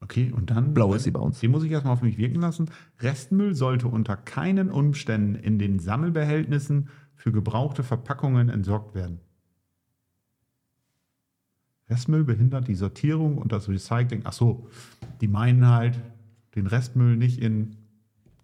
Okay, 0.00 0.32
und 0.34 0.50
dann. 0.50 0.74
Blau 0.74 0.92
ist 0.94 1.04
sie 1.04 1.10
bei 1.12 1.20
uns. 1.20 1.38
Den 1.40 1.52
muss 1.52 1.62
ich 1.62 1.70
erstmal 1.70 1.94
auf 1.94 2.02
mich 2.02 2.18
wirken 2.18 2.40
lassen. 2.40 2.68
Restmüll 3.00 3.54
sollte 3.54 3.86
unter 3.86 4.16
keinen 4.16 4.70
Umständen 4.70 5.36
in 5.36 5.58
den 5.58 5.78
Sammelbehältnissen 5.78 6.88
für 7.14 7.30
gebrauchte 7.30 7.84
Verpackungen 7.84 8.48
entsorgt 8.48 8.94
werden. 8.96 9.20
Restmüll 11.92 12.24
behindert 12.24 12.66
die 12.68 12.74
Sortierung 12.74 13.38
und 13.38 13.52
das 13.52 13.68
Recycling. 13.68 14.22
Ach 14.24 14.32
so, 14.32 14.66
die 15.20 15.28
meinen 15.28 15.66
halt, 15.68 15.98
den 16.56 16.66
Restmüll 16.66 17.16
nicht 17.16 17.38
in 17.40 17.76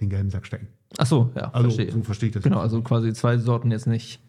den 0.01 0.09
gelben 0.11 0.31
Sack 0.31 0.47
stecken. 0.47 0.69
ach 0.99 1.07
so, 1.07 1.31
ja, 1.35 1.51
Also, 1.53 1.71
verstehe. 1.71 1.93
so 1.93 2.03
verstehe 2.03 2.29
ich 2.29 2.35
das. 2.35 2.43
Genau, 2.43 2.61
also 2.61 2.81
quasi 2.83 3.13
zwei 3.13 3.37
Sorten 3.39 3.71
jetzt 3.71 3.87
nicht 3.87 4.21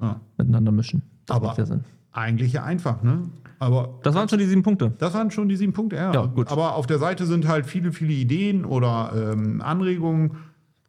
Ja. 0.00 0.20
miteinander 0.36 0.72
mischen. 0.72 1.02
Das 1.26 1.36
Aber- 1.36 1.48
macht 1.48 1.58
ja 1.58 1.66
Sinn. 1.66 1.84
Eigentlich 2.14 2.52
ja 2.52 2.64
einfach, 2.64 3.02
ne? 3.02 3.22
Aber 3.58 3.98
Das 4.02 4.14
waren 4.14 4.28
schon 4.28 4.38
die 4.38 4.44
sieben 4.44 4.62
Punkte. 4.62 4.92
Das 4.98 5.14
waren 5.14 5.30
schon 5.30 5.48
die 5.48 5.56
sieben 5.56 5.72
Punkte, 5.72 5.96
ja. 5.96 6.12
Ja, 6.12 6.26
gut. 6.26 6.50
Aber 6.50 6.74
auf 6.74 6.86
der 6.86 6.98
Seite 6.98 7.24
sind 7.26 7.46
halt 7.48 7.64
viele, 7.64 7.92
viele 7.92 8.12
Ideen 8.12 8.64
oder 8.66 9.32
ähm, 9.32 9.62
Anregungen. 9.62 10.32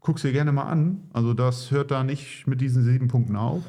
Guck's 0.02 0.24
dir 0.24 0.34
gerne 0.34 0.52
mal 0.52 0.64
an. 0.64 1.00
Also 1.14 1.34
das 1.34 1.72
hört 1.72 1.92
da 1.92 2.04
nicht 2.04 2.46
mit 2.48 2.60
diesen 2.60 2.84
sieben 2.84 3.08
Punkten 3.08 3.36
auf. 3.38 3.64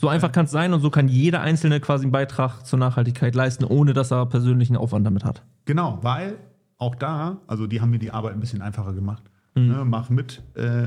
So 0.00 0.08
einfach 0.08 0.32
kann 0.32 0.46
es 0.46 0.50
sein 0.50 0.72
und 0.72 0.80
so 0.80 0.88
kann 0.88 1.08
jeder 1.08 1.42
Einzelne 1.42 1.78
quasi 1.78 2.04
einen 2.04 2.12
Beitrag 2.12 2.64
zur 2.64 2.78
Nachhaltigkeit 2.78 3.34
leisten, 3.34 3.64
ohne 3.64 3.92
dass 3.92 4.10
er 4.10 4.24
persönlichen 4.24 4.78
Aufwand 4.78 5.04
damit 5.06 5.26
hat. 5.26 5.42
Genau, 5.66 5.98
weil 6.00 6.38
auch 6.78 6.94
da, 6.94 7.36
also 7.46 7.66
die 7.66 7.82
haben 7.82 7.90
mir 7.90 7.98
die 7.98 8.10
Arbeit 8.10 8.32
ein 8.32 8.40
bisschen 8.40 8.62
einfacher 8.62 8.94
gemacht. 8.94 9.22
Mhm. 9.54 9.68
Ne, 9.68 9.84
mach 9.84 10.08
mit 10.08 10.42
äh, 10.54 10.86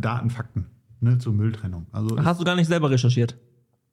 Daten, 0.00 0.30
Fakten 0.30 0.64
ne, 1.00 1.18
zur 1.18 1.34
Mülltrennung. 1.34 1.88
Also 1.92 2.16
Hast 2.24 2.40
du 2.40 2.44
gar 2.46 2.56
nicht 2.56 2.68
selber 2.68 2.88
recherchiert? 2.90 3.36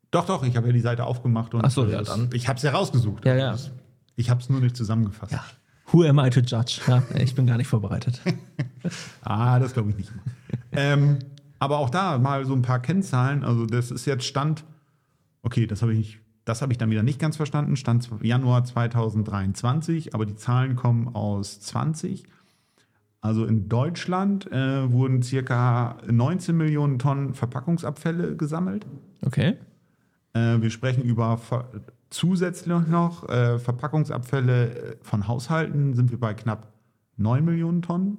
Doch, 0.09 0.25
doch, 0.25 0.41
ich 0.45 0.55
habe 0.55 0.67
ja 0.67 0.73
die 0.73 0.79
Seite 0.79 1.03
aufgemacht 1.03 1.53
und 1.53 1.65
Ach 1.65 1.71
so, 1.71 1.85
ja, 1.85 2.01
dann. 2.01 2.29
ich 2.31 2.47
habe 2.47 2.55
es 2.55 2.63
ja 2.63 2.71
rausgesucht. 2.71 3.25
Ja, 3.25 3.35
ja. 3.35 3.57
Ich 4.15 4.29
habe 4.29 4.39
es 4.39 4.49
nur 4.49 4.61
nicht 4.61 4.77
zusammengefasst. 4.77 5.33
Ja. 5.33 5.43
Who 5.91 6.03
am 6.03 6.17
I 6.19 6.29
to 6.29 6.39
judge? 6.39 6.79
Ja, 6.87 7.03
ich 7.15 7.35
bin 7.35 7.45
gar 7.45 7.57
nicht 7.57 7.67
vorbereitet. 7.67 8.21
Ah, 9.23 9.59
das 9.59 9.73
glaube 9.73 9.91
ich 9.91 9.97
nicht. 9.97 10.11
ähm, 10.71 11.19
aber 11.61 11.77
auch 11.77 11.91
da 11.91 12.17
mal 12.17 12.43
so 12.43 12.53
ein 12.53 12.63
paar 12.63 12.79
Kennzahlen. 12.79 13.43
Also 13.43 13.67
das 13.67 13.91
ist 13.91 14.07
jetzt 14.07 14.25
Stand, 14.25 14.65
okay, 15.43 15.67
das 15.67 15.83
habe 15.83 15.93
ich, 15.93 16.19
das 16.43 16.63
habe 16.63 16.73
ich 16.73 16.79
dann 16.79 16.89
wieder 16.89 17.03
nicht 17.03 17.19
ganz 17.19 17.37
verstanden. 17.37 17.75
Stand 17.75 18.09
Januar 18.23 18.63
2023, 18.63 20.15
aber 20.15 20.25
die 20.25 20.35
Zahlen 20.35 20.75
kommen 20.75 21.09
aus 21.09 21.59
20. 21.59 22.23
Also 23.21 23.45
in 23.45 23.69
Deutschland 23.69 24.51
äh, 24.51 24.91
wurden 24.91 25.21
circa 25.21 25.97
19 26.09 26.57
Millionen 26.57 26.97
Tonnen 26.97 27.35
Verpackungsabfälle 27.35 28.35
gesammelt. 28.35 28.87
Okay. 29.23 29.57
Äh, 30.33 30.61
wir 30.61 30.71
sprechen 30.71 31.03
über 31.03 31.37
ver 31.37 31.69
zusätzlich 32.09 32.87
noch 32.87 33.29
äh, 33.29 33.59
Verpackungsabfälle 33.59 34.69
äh, 34.75 34.95
von 35.03 35.27
Haushalten, 35.27 35.93
sind 35.93 36.09
wir 36.09 36.19
bei 36.19 36.33
knapp 36.33 36.73
9 37.17 37.45
Millionen 37.45 37.83
Tonnen. 37.83 38.17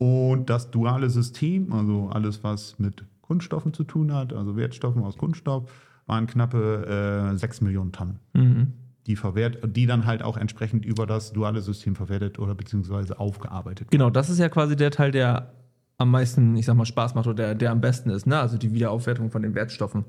Und 0.00 0.48
das 0.48 0.70
duale 0.70 1.10
System, 1.10 1.74
also 1.74 2.08
alles, 2.08 2.42
was 2.42 2.78
mit 2.78 3.04
Kunststoffen 3.20 3.74
zu 3.74 3.84
tun 3.84 4.14
hat, 4.14 4.32
also 4.32 4.56
Wertstoffen 4.56 5.02
aus 5.04 5.18
Kunststoff, 5.18 5.70
waren 6.06 6.26
knappe 6.26 7.30
äh, 7.34 7.36
6 7.36 7.60
Millionen 7.60 7.92
Tonnen, 7.92 8.18
Mhm. 8.32 8.72
die, 9.06 9.14
verwehrt, 9.14 9.58
die 9.76 9.84
dann 9.84 10.06
halt 10.06 10.22
auch 10.22 10.38
entsprechend 10.38 10.86
über 10.86 11.04
das 11.06 11.34
duale 11.34 11.60
System 11.60 11.94
verwertet 11.96 12.38
oder 12.38 12.54
beziehungsweise 12.54 13.20
aufgearbeitet 13.20 13.90
Genau, 13.90 14.08
das 14.08 14.30
ist 14.30 14.38
ja 14.38 14.48
quasi 14.48 14.74
der 14.74 14.90
Teil, 14.90 15.10
der 15.10 15.52
am 15.98 16.10
meisten, 16.10 16.56
ich 16.56 16.64
sag 16.64 16.76
mal, 16.76 16.86
Spaß 16.86 17.14
macht 17.14 17.26
oder 17.26 17.34
der, 17.34 17.54
der 17.54 17.70
am 17.70 17.82
besten 17.82 18.08
ist, 18.08 18.26
ne? 18.26 18.40
Also 18.40 18.56
die 18.56 18.72
Wiederaufwertung 18.72 19.30
von 19.30 19.42
den 19.42 19.54
Wertstoffen. 19.54 20.06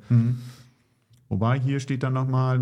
Wobei 1.27 1.59
hier 1.59 1.81
steht 1.81 2.03
dann 2.03 2.13
nochmal 2.13 2.59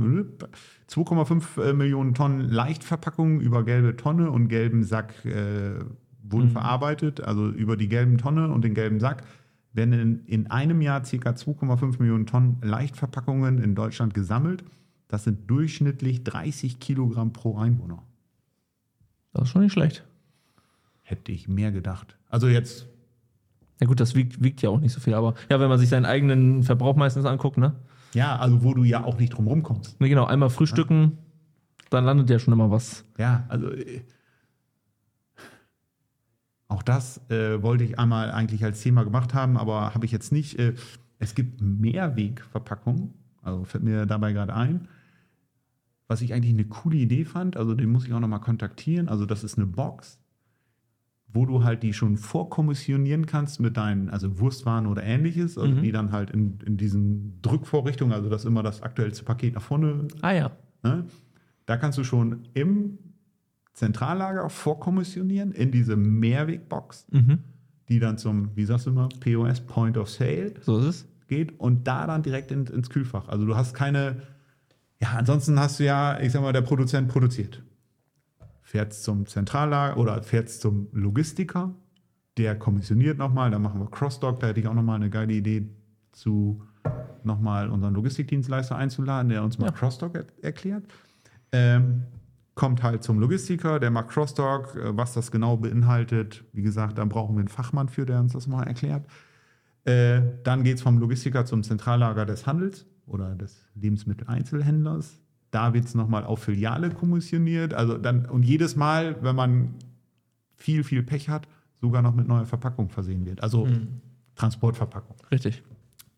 2,5 0.90 1.74
Millionen 1.74 2.16
Tonnen 2.16 2.42
Leichtverpackungen 2.50 3.40
über 3.40 3.64
gelbe 3.64 3.96
Tonne 3.96 4.32
und 4.32 4.48
gelben 4.48 4.84
Sack 4.84 5.14
äh, 5.26 5.76
wurden 6.32 6.52
verarbeitet. 6.52 7.22
Also 7.22 7.50
über 7.50 7.78
die 7.78 7.88
gelben 7.88 8.18
Tonne 8.18 8.50
und 8.50 8.64
den 8.64 8.74
gelben 8.74 9.00
Sack 9.00 9.24
werden 9.74 9.94
in, 9.94 10.26
in 10.26 10.52
einem 10.52 10.82
Jahr 10.82 11.02
ca. 11.02 11.08
2,5 11.08 12.00
Millionen 12.00 12.26
Tonnen 12.26 12.58
Leichtverpackungen 12.62 13.62
in 13.62 13.76
Deutschland 13.76 14.14
gesammelt. 14.14 14.64
Das 15.08 15.24
sind 15.24 15.50
durchschnittlich 15.50 16.24
30 16.24 16.80
Kilogramm 16.80 17.34
pro 17.34 17.58
Einwohner. 17.58 18.04
Das 19.34 19.44
ist 19.44 19.50
schon 19.50 19.64
nicht 19.64 19.74
schlecht. 19.74 20.04
Hätte 21.04 21.32
ich 21.32 21.48
mehr 21.48 21.72
gedacht. 21.72 22.18
Also 22.30 22.48
jetzt, 22.48 22.88
Ja 23.80 23.88
gut, 23.88 24.00
das 24.00 24.16
wiegt, 24.16 24.44
wiegt 24.44 24.62
ja 24.62 24.70
auch 24.70 24.80
nicht 24.80 24.94
so 24.94 25.00
viel, 25.00 25.14
aber 25.14 25.36
ja, 25.50 25.60
wenn 25.60 25.70
man 25.70 25.80
sich 25.80 25.90
seinen 25.90 26.06
eigenen 26.06 26.64
Verbrauch 26.64 26.96
meistens 26.96 27.26
anguckt, 27.26 27.58
ne? 27.58 27.76
ja, 28.14 28.36
also 28.38 28.64
wo 28.64 28.74
du 28.74 28.84
ja 28.84 29.04
auch 29.04 29.18
nicht 29.20 29.32
drum 29.34 29.48
rumkommst. 29.48 30.00
Ne, 30.02 30.10
genau, 30.10 30.26
einmal 30.26 30.50
frühstücken, 30.50 31.18
dann 31.90 32.06
landet 32.06 32.30
ja 32.30 32.40
schon 32.40 32.54
immer 32.54 32.72
was. 32.72 33.06
Ja, 33.18 33.46
also 33.50 33.72
äh, 33.72 34.02
auch 36.70 36.84
das 36.84 37.20
äh, 37.30 37.62
wollte 37.62 37.84
ich 37.84 38.00
einmal 38.00 38.32
eigentlich 38.32 38.64
als 38.64 38.82
Thema 38.82 39.04
gemacht 39.04 39.34
haben, 39.34 39.58
aber 39.58 39.94
habe 39.94 40.06
ich 40.06 40.12
jetzt 40.12 40.32
nicht. 40.32 40.58
Äh, 40.58 40.76
es 41.18 41.36
gibt 41.36 41.60
Mehrwegverpackungen, 41.62 43.14
also 43.42 43.66
fällt 43.66 43.84
mir 43.84 44.06
dabei 44.06 44.32
gerade 44.32 44.54
ein, 44.56 44.88
was 46.08 46.22
ich 46.22 46.34
eigentlich 46.34 46.54
eine 46.54 46.66
coole 46.66 46.96
Idee 46.98 47.26
fand. 47.26 47.58
Also 47.58 47.74
den 47.76 47.90
muss 47.92 48.06
ich 48.06 48.14
auch 48.14 48.20
nochmal 48.20 48.40
kontaktieren. 48.40 49.10
Also 49.10 49.26
das 49.26 49.44
ist 49.44 49.58
eine 49.58 49.66
Box, 49.68 50.20
wo 51.28 51.46
du 51.46 51.64
halt 51.64 51.84
die 51.84 51.92
schon 51.94 52.18
vorkommissionieren 52.18 53.26
kannst 53.26 53.60
mit 53.60 53.76
deinen, 53.76 54.10
also 54.10 54.40
Wurstwaren 54.40 54.88
oder 54.88 55.04
ähnliches, 55.04 55.58
also 55.58 55.76
Mhm. 55.76 55.82
die 55.84 55.92
dann 55.92 56.12
halt 56.12 56.30
in, 56.32 56.60
in 56.66 56.78
diesen 56.78 57.42
Drückvorrichtungen, 57.42 58.14
also 58.14 58.30
dass 58.30 58.46
immer 58.46 58.64
das 58.64 58.82
aktuellste 58.82 59.24
Paket 59.26 59.56
nach 59.56 59.62
vorne 59.62 60.08
Ah 60.22 60.32
ja. 60.32 60.52
Ne? 60.84 61.06
Da 61.66 61.78
kannst 61.78 61.98
du 61.98 62.04
schon 62.04 62.48
im 62.54 62.98
Zentrallager 63.80 64.50
vorkommissionieren 64.50 65.52
in 65.54 65.72
diese 65.72 65.96
Mehrwegbox, 65.96 67.08
Mhm. 67.12 67.40
die 67.88 68.00
dann 68.00 68.18
zum, 68.18 68.56
wie 68.56 68.66
sagst 68.66 68.86
du 68.88 68.92
mal, 68.92 69.10
POS 69.22 69.62
Point 69.62 69.98
of 69.98 70.10
Sale 70.10 70.54
So 70.62 70.80
ist 70.80 70.86
es. 70.86 71.06
geht 71.28 71.60
und 71.60 71.88
da 71.88 72.06
dann 72.08 72.22
direkt 72.24 72.52
in, 72.52 72.66
ins 72.68 72.90
Kühlfach. 72.90 73.28
Also 73.30 73.46
du 73.46 73.56
hast 73.56 73.74
keine, 73.74 74.22
ja, 75.02 75.10
ansonsten 75.16 75.60
hast 75.60 75.80
du 75.80 75.86
ja, 75.86 76.20
ich 76.20 76.32
sag 76.32 76.42
mal, 76.42 76.52
der 76.54 76.62
Produzent 76.62 77.08
produziert. 77.08 77.64
Fährt's 78.62 79.02
zum 79.02 79.26
Zentrallager 79.26 79.98
oder 79.98 80.22
fährt's 80.24 80.60
zum 80.60 80.88
Logistiker, 80.92 81.74
der 82.38 82.56
kommissioniert 82.60 83.18
nochmal, 83.18 83.50
da 83.50 83.60
machen 83.60 83.80
wir 83.80 83.88
Crossdock, 83.90 84.40
da 84.40 84.48
hätte 84.48 84.60
ich 84.60 84.68
auch 84.68 84.74
nochmal 84.76 84.98
eine 84.98 85.10
geile 85.10 85.34
Idee 85.34 85.68
zu 86.12 86.62
nochmal 87.24 87.70
unseren 87.70 87.94
Logistikdienstleister 87.94 88.76
einzuladen, 88.76 89.30
der 89.30 89.44
uns 89.44 89.58
mal 89.58 89.68
Ja. 89.68 89.72
Crossdock 89.72 90.16
er 90.16 90.26
erklärt. 90.42 90.84
Ähm, 91.52 92.04
kommt 92.60 92.84
halt 92.84 93.04
zum 93.04 93.22
Logistiker, 93.22 93.80
der 93.80 93.90
macht 93.90 94.10
Crossdock, 94.10 94.76
äh, 94.76 94.98
was 94.98 95.14
das 95.14 95.32
genau 95.32 95.56
beinhaltet. 95.56 96.44
Wie 96.52 96.62
gesagt, 96.62 96.98
da 96.98 97.06
brauchen 97.06 97.36
wir 97.36 97.40
einen 97.40 97.48
Fachmann 97.48 97.88
für, 97.88 98.06
der 98.06 98.20
uns 98.20 98.34
das 98.34 98.48
mal 98.48 98.64
erklärt. 98.64 99.08
Äh, 99.86 100.22
dann 100.44 100.66
geht 100.66 100.76
es 100.76 100.82
vom 100.82 100.98
Logistiker 100.98 101.46
zum 101.46 101.64
Zentrallager 101.64 102.26
des 102.26 102.46
Handels 102.46 102.86
oder 103.08 103.34
des 103.34 103.66
Lebensmitteleinzelhändlers. 103.76 105.22
Da 105.52 105.74
wird 105.74 105.86
es 105.86 105.96
nochmal 105.96 106.26
auf 106.26 106.44
Filiale 106.44 106.90
kommissioniert. 106.90 107.74
Also 107.74 107.98
dann, 107.98 108.26
und 108.26 108.44
jedes 108.44 108.76
Mal, 108.76 109.16
wenn 109.24 109.38
man 109.38 109.76
viel, 110.58 110.84
viel 110.84 111.02
Pech 111.02 111.30
hat, 111.30 111.48
sogar 111.80 112.02
noch 112.02 112.14
mit 112.14 112.28
neuer 112.28 112.46
Verpackung 112.46 112.90
versehen 112.90 113.26
wird. 113.26 113.42
Also 113.42 113.70
Transportverpackung. 114.36 115.16
Richtig. 115.32 115.64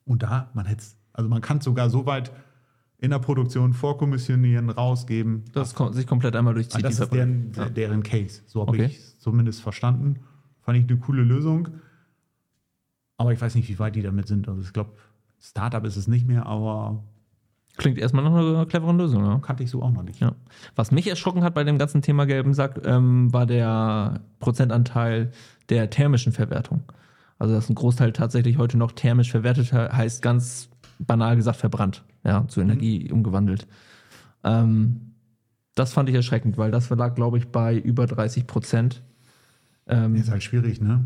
Und 0.05 0.23
da, 0.23 0.49
man 0.55 0.65
hätte 0.65 0.83
also 1.13 1.29
man 1.29 1.41
kann 1.41 1.61
sogar 1.61 1.91
so 1.91 2.07
weit 2.07 2.31
in 3.01 3.09
der 3.11 3.19
Produktion 3.19 3.73
vorkommissionieren, 3.73 4.69
rausgeben. 4.69 5.43
Das 5.53 5.73
kommt 5.75 5.95
sich 5.95 6.07
komplett 6.07 6.35
einmal 6.35 6.53
durchzieht. 6.53 6.85
Ah, 6.85 6.87
das 6.87 6.99
ist 6.99 7.11
deren, 7.11 7.51
Verpackung. 7.53 7.73
deren 7.73 8.03
Case. 8.03 8.41
So 8.45 8.61
habe 8.61 8.71
Okay. 8.71 8.85
ich 8.85 8.97
es 8.97 9.19
zumindest 9.19 9.61
verstanden. 9.61 10.19
Fand 10.61 10.77
ich 10.77 10.87
eine 10.87 10.97
coole 10.99 11.23
Lösung. 11.23 11.67
Aber 13.17 13.33
ich 13.33 13.41
weiß 13.41 13.55
nicht, 13.55 13.67
wie 13.69 13.79
weit 13.79 13.95
die 13.95 14.01
damit 14.01 14.27
sind. 14.27 14.47
Also 14.47 14.61
ich 14.61 14.71
glaube, 14.73 14.91
Startup 15.39 15.83
ist 15.85 15.97
es 15.97 16.07
nicht 16.07 16.27
mehr, 16.27 16.45
aber 16.45 17.03
Klingt 17.77 17.97
erstmal 17.97 18.23
nach 18.25 18.33
einer 18.35 18.65
cleveren 18.65 18.97
Lösung, 18.97 19.23
ja. 19.23 19.39
kannte 19.39 19.63
ich 19.63 19.69
so 19.71 19.81
auch 19.81 19.91
noch 19.91 20.03
nicht. 20.03 20.19
Ja. 20.19 20.33
Was 20.75 20.91
mich 20.91 21.07
erschrocken 21.07 21.41
hat 21.43 21.53
bei 21.53 21.63
dem 21.63 21.77
ganzen 21.77 22.01
Thema 22.01 22.25
gelben 22.25 22.53
Sack, 22.53 22.81
ähm, 22.85 23.31
war 23.31 23.45
der 23.45 24.19
Prozentanteil 24.39 25.31
der 25.69 25.89
thermischen 25.89 26.33
Verwertung. 26.33 26.83
Also 27.39 27.55
dass 27.55 27.69
ein 27.69 27.75
Großteil 27.75 28.11
tatsächlich 28.11 28.57
heute 28.57 28.77
noch 28.77 28.91
thermisch 28.91 29.31
verwertet 29.31 29.71
he- 29.71 29.77
heißt 29.89 30.21
ganz 30.21 30.69
banal 30.99 31.37
gesagt 31.37 31.57
verbrannt, 31.57 32.03
ja, 32.23 32.47
zu 32.47 32.61
Energie 32.61 33.11
umgewandelt. 33.11 33.67
Ähm, 34.43 35.13
das 35.75 35.93
fand 35.93 36.09
ich 36.09 36.15
erschreckend, 36.15 36.57
weil 36.57 36.71
das 36.71 36.89
lag, 36.89 37.15
glaube 37.15 37.37
ich, 37.37 37.47
bei 37.47 37.77
über 37.77 38.05
30 38.07 38.47
Prozent. 38.47 39.03
Ähm, 39.87 40.15
Ist 40.15 40.29
halt 40.29 40.43
schwierig, 40.43 40.81
ne? 40.81 41.05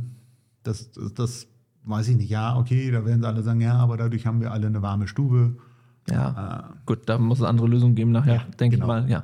Das, 0.63 0.91
das, 0.91 1.13
das 1.13 1.47
weiß 1.83 2.07
ich 2.09 2.17
nicht. 2.17 2.29
Ja, 2.29 2.57
okay, 2.57 2.91
da 2.91 3.05
werden 3.05 3.21
sie 3.21 3.27
alle 3.27 3.43
sagen, 3.43 3.61
ja, 3.61 3.75
aber 3.75 3.97
dadurch 3.97 4.25
haben 4.25 4.41
wir 4.41 4.51
alle 4.51 4.67
eine 4.67 4.81
warme 4.81 5.07
Stube. 5.07 5.57
Ja, 6.09 6.73
gut, 6.85 7.09
da 7.09 7.17
muss 7.17 7.39
es 7.39 7.45
andere 7.45 7.67
Lösungen 7.67 7.95
geben 7.95 8.11
nachher, 8.11 8.35
Ja, 8.35 8.43
denke 8.59 8.77
genau. 8.77 8.85
ich 8.85 9.01
mal, 9.03 9.09
ja. 9.09 9.23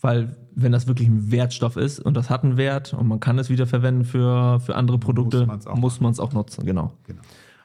Weil, 0.00 0.36
wenn 0.54 0.72
das 0.72 0.86
wirklich 0.86 1.08
ein 1.08 1.30
Wertstoff 1.30 1.76
ist 1.76 2.00
und 2.00 2.14
das 2.14 2.30
hat 2.30 2.44
einen 2.44 2.56
Wert 2.56 2.94
und 2.94 3.06
man 3.06 3.20
kann 3.20 3.38
es 3.38 3.50
wieder 3.50 3.66
verwenden 3.66 4.04
für, 4.04 4.58
für 4.60 4.74
andere 4.74 4.98
Produkte, 4.98 5.46
auch 5.66 5.76
muss 5.76 6.00
man 6.00 6.12
es 6.12 6.20
auch 6.20 6.32
nutzen, 6.32 6.64
genau. 6.64 6.94
Genau. 7.06 7.20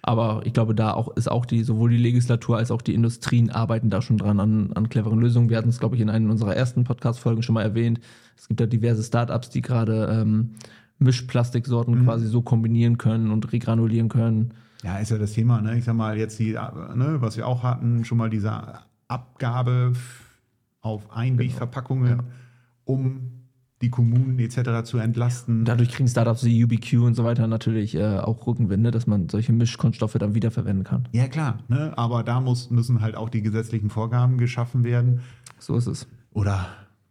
Aber 0.07 0.41
ich 0.45 0.53
glaube, 0.53 0.75
da 0.75 0.93
auch 0.93 1.15
ist 1.17 1.31
auch 1.31 1.47
die, 1.47 1.63
sowohl 1.63 1.89
die 1.89 1.97
Legislatur 1.97 2.57
als 2.57 2.69
auch 2.69 2.83
die 2.83 2.93
Industrien 2.93 3.49
arbeiten 3.49 3.89
da 3.89 4.03
schon 4.03 4.17
dran 4.19 4.39
an, 4.39 4.71
an 4.75 4.87
cleveren 4.87 5.19
Lösungen. 5.19 5.49
Wir 5.49 5.57
hatten 5.57 5.69
es, 5.69 5.79
glaube 5.79 5.95
ich, 5.95 6.01
in 6.01 6.11
einer 6.11 6.29
unserer 6.29 6.55
ersten 6.55 6.83
Podcast-Folgen 6.83 7.41
schon 7.41 7.55
mal 7.55 7.63
erwähnt. 7.63 7.99
Es 8.37 8.47
gibt 8.47 8.59
da 8.59 8.67
diverse 8.67 9.01
Startups, 9.03 9.49
die 9.49 9.61
gerade 9.61 10.07
ähm, 10.21 10.51
Mischplastiksorten 10.99 11.95
Mhm. 12.01 12.03
quasi 12.03 12.27
so 12.27 12.43
kombinieren 12.43 12.99
können 12.99 13.31
und 13.31 13.51
regranulieren 13.51 14.07
können. 14.07 14.53
Ja, 14.83 14.99
ist 14.99 15.09
ja 15.09 15.17
das 15.17 15.33
Thema, 15.33 15.59
ne? 15.59 15.75
Ich 15.75 15.85
sag 15.85 15.95
mal, 15.95 16.15
jetzt 16.19 16.37
die, 16.37 16.51
ne, 16.51 17.15
was 17.17 17.35
wir 17.35 17.47
auch 17.47 17.63
hatten, 17.63 18.05
schon 18.05 18.19
mal 18.19 18.29
diese 18.29 18.51
Abgabe 19.07 19.93
auf 20.81 21.11
Einwegverpackungen, 21.11 22.21
um 22.83 23.44
die 23.81 23.89
Kommunen 23.89 24.39
etc. 24.39 24.83
zu 24.83 24.97
entlasten. 24.97 25.65
Dadurch 25.65 25.91
kriegen 25.91 26.07
Startups 26.07 26.43
wie 26.45 26.63
UBQ 26.63 26.93
und 27.03 27.13
so 27.15 27.23
weiter 27.23 27.47
natürlich 27.47 27.95
äh, 27.95 28.19
auch 28.19 28.47
Rückenwind, 28.47 28.83
ne, 28.83 28.91
dass 28.91 29.05
man 29.05 29.27
solche 29.29 29.53
Mischkunststoffe 29.53 30.13
dann 30.13 30.33
wiederverwenden 30.33 30.83
kann. 30.83 31.07
Ja, 31.11 31.27
klar, 31.27 31.59
ne? 31.67 31.93
aber 31.97 32.23
da 32.23 32.39
muss, 32.39 32.69
müssen 32.69 33.01
halt 33.01 33.15
auch 33.15 33.29
die 33.29 33.41
gesetzlichen 33.41 33.89
Vorgaben 33.89 34.37
geschaffen 34.37 34.83
werden 34.83 35.21
So 35.59 35.75
ist 35.75 35.87
es. 35.87 36.07
oder 36.31 36.67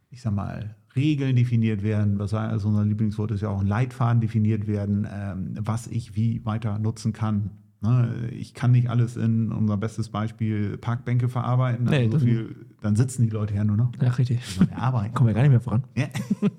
ich 0.09 0.21
sag 0.21 0.33
mal, 0.33 0.75
Regeln 0.95 1.35
definiert 1.35 1.83
werden. 1.83 2.19
Was 2.19 2.33
also 2.33 2.69
unser 2.69 2.85
Lieblingswort 2.85 3.31
ist 3.31 3.41
ja 3.41 3.49
auch 3.49 3.59
ein 3.59 3.67
Leitfaden 3.67 4.21
definiert 4.21 4.67
werden, 4.67 5.07
ähm, 5.11 5.53
was 5.59 5.87
ich 5.87 6.15
wie 6.15 6.45
weiter 6.45 6.79
nutzen 6.79 7.13
kann. 7.13 7.51
Ne? 7.85 8.29
Ich 8.31 8.53
kann 8.53 8.71
nicht 8.71 8.89
alles 8.89 9.15
in 9.15 9.51
unser 9.51 9.77
bestes 9.77 10.09
Beispiel 10.09 10.77
Parkbänke 10.77 11.29
verarbeiten. 11.29 11.85
Nee, 11.85 12.05
Also 12.05 12.11
so 12.11 12.13
das- 12.17 12.23
viel, 12.23 12.55
dann 12.81 12.95
sitzen 12.95 13.23
die 13.23 13.29
Leute 13.29 13.53
ja 13.55 13.63
nur 13.63 13.77
noch. 13.77 13.91
Ja, 14.01 14.09
richtig. 14.11 14.39
Meine 14.59 14.77
Arbeit. 14.77 15.13
Kommen 15.15 15.27
wir 15.27 15.33
gar 15.33 15.41
nicht 15.41 15.51
mehr 15.51 15.61
voran. 15.61 15.83
Ja. 15.95 16.07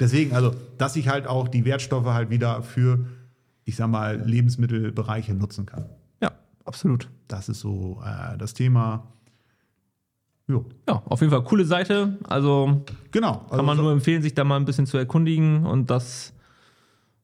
Deswegen, 0.00 0.34
also, 0.34 0.54
dass 0.78 0.96
ich 0.96 1.08
halt 1.08 1.26
auch 1.26 1.48
die 1.48 1.64
Wertstoffe 1.64 2.06
halt 2.06 2.30
wieder 2.30 2.62
für, 2.62 3.06
ich 3.64 3.76
sag 3.76 3.88
mal, 3.88 4.20
Lebensmittelbereiche 4.24 5.34
nutzen 5.34 5.66
kann. 5.66 5.86
Ja, 6.22 6.32
Absolut. 6.64 7.08
Das 7.28 7.48
ist 7.48 7.60
so 7.60 8.00
äh, 8.04 8.36
das 8.38 8.54
Thema. 8.54 9.08
Jo. 10.48 10.64
Ja, 10.88 11.02
auf 11.06 11.20
jeden 11.20 11.32
Fall 11.32 11.42
coole 11.42 11.64
Seite. 11.64 12.18
Also 12.28 12.84
Genau. 13.10 13.38
kann 13.50 13.58
man 13.64 13.70
also, 13.70 13.82
nur 13.82 13.92
empfehlen, 13.92 14.22
sich 14.22 14.34
da 14.34 14.44
mal 14.44 14.56
ein 14.56 14.64
bisschen 14.64 14.86
zu 14.86 14.96
erkundigen 14.96 15.66
und 15.66 15.90
das 15.90 16.32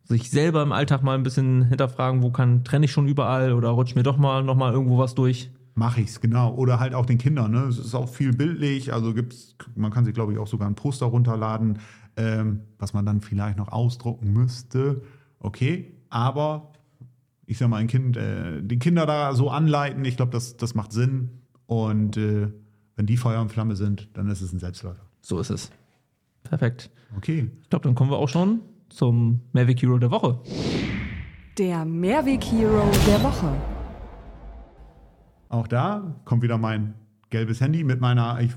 sich 0.05 0.31
selber 0.31 0.63
im 0.63 0.73
Alltag 0.73 1.03
mal 1.03 1.15
ein 1.15 1.23
bisschen 1.23 1.63
hinterfragen, 1.63 2.23
wo 2.23 2.31
kann, 2.31 2.65
trenne 2.65 2.85
ich 2.85 2.93
schon 2.93 3.09
überall 3.09 3.53
oder 3.53 3.71
rutscht 3.71 3.97
mir 3.97 4.03
doch 4.03 4.17
mal 4.17 4.43
noch 4.43 4.57
mal 4.57 4.73
irgendwo 4.73 4.99
was 4.99 5.15
durch. 5.15 5.51
Mache 5.75 6.03
ich's, 6.03 6.21
genau. 6.21 6.55
Oder 6.55 6.81
halt 6.81 6.95
auch 6.95 7.07
den 7.07 7.19
Kindern. 7.19 7.51
Ne? 7.53 7.61
Es 7.63 7.79
ist 7.79 7.95
auch 7.95 8.09
viel 8.09 8.33
bildlich. 8.33 8.93
Also 8.93 9.15
gibt's, 9.15 9.57
man 9.75 9.91
kann 9.91 10.05
sich, 10.05 10.13
glaube 10.13 10.33
ich, 10.33 10.39
auch 10.39 10.47
sogar 10.47 10.69
ein 10.69 10.75
Poster 10.75 11.07
runterladen, 11.07 11.79
ähm, 12.17 12.61
was 12.79 12.93
man 12.93 13.07
dann 13.07 13.23
vielleicht 13.23 13.57
noch 13.57 13.69
ausdrucken 13.69 14.33
müsste. 14.33 15.03
Okay, 15.39 15.95
aber 16.11 16.73
ich 17.47 17.57
sag 17.57 17.69
mal, 17.69 17.79
ein 17.79 17.87
Kind, 17.87 18.17
äh, 18.17 18.63
die 18.63 18.79
Kinder 18.79 19.07
da 19.07 19.35
so 19.35 19.51
anleiten, 19.51 20.05
ich 20.05 20.17
glaube, 20.17 20.33
das, 20.33 20.57
das 20.59 20.75
macht 20.75 20.93
Sinn. 20.93 21.31
Und 21.67 22.19
äh, 22.19 22.49
wenn 22.97 23.07
die 23.07 23.17
Feuer 23.17 23.41
und 23.41 23.51
Flamme 23.51 23.77
sind, 23.77 24.11
dann 24.13 24.29
ist 24.29 24.43
es 24.43 24.53
ein 24.53 24.59
Selbstläufer. 24.59 25.07
So 25.23 25.39
ist 25.39 25.51
es. 25.51 25.71
Perfekt. 26.45 26.91
Okay. 27.17 27.51
Ich 27.63 27.71
glaube, 27.71 27.85
dann 27.85 27.95
kommen 27.95 28.11
wir 28.11 28.19
auch 28.19 28.29
schon 28.29 28.61
zum 28.95 29.41
Mavic 29.53 29.83
Hero 29.83 29.99
der 29.99 30.11
Woche. 30.11 30.39
Der 31.59 31.85
Mehrweg-Hero 31.85 32.91
der 33.07 33.23
Woche. 33.23 33.53
Auch 35.51 35.67
da 35.67 36.17
kommt 36.25 36.43
wieder 36.43 36.57
mein 36.57 36.95
gelbes 37.29 37.61
Handy 37.61 37.85
mit 37.85 38.01
meiner 38.01 38.41
ich, 38.41 38.53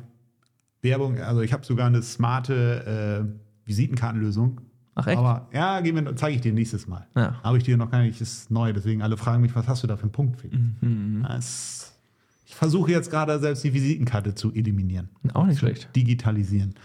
Werbung. 0.81 1.19
Also 1.19 1.41
ich 1.41 1.51
habe 1.51 1.65
sogar 1.65 1.87
eine 1.87 2.01
smarte 2.01 3.25
äh, 3.25 3.67
Visitenkartenlösung. 3.67 4.61
Ach 4.95 5.07
echt? 5.07 5.17
Aber 5.17 5.49
ja, 5.51 5.83
zeige 6.15 6.35
ich 6.35 6.41
dir 6.41 6.53
nächstes 6.53 6.87
Mal. 6.87 7.05
Ja. 7.15 7.41
Habe 7.43 7.57
ich 7.57 7.65
dir 7.65 7.75
noch 7.75 7.91
gar 7.91 8.01
nicht, 8.01 8.21
ist 8.21 8.49
neu. 8.49 8.71
Deswegen 8.71 9.01
alle 9.01 9.17
fragen 9.17 9.41
mich, 9.41 9.53
was 9.55 9.67
hast 9.67 9.83
du 9.83 9.87
da 9.87 9.97
für 9.97 10.03
einen 10.03 10.13
Punkt? 10.13 10.39
Felix? 10.39 10.57
Mhm. 10.79 11.25
Das, 11.27 11.99
ich 12.45 12.55
versuche 12.55 12.91
jetzt 12.91 13.11
gerade 13.11 13.37
selbst 13.39 13.65
die 13.65 13.73
Visitenkarte 13.73 14.35
zu 14.35 14.53
eliminieren. 14.53 15.09
Auch 15.33 15.45
nicht 15.45 15.59
schlecht. 15.59 15.93
Digitalisieren. 15.93 16.75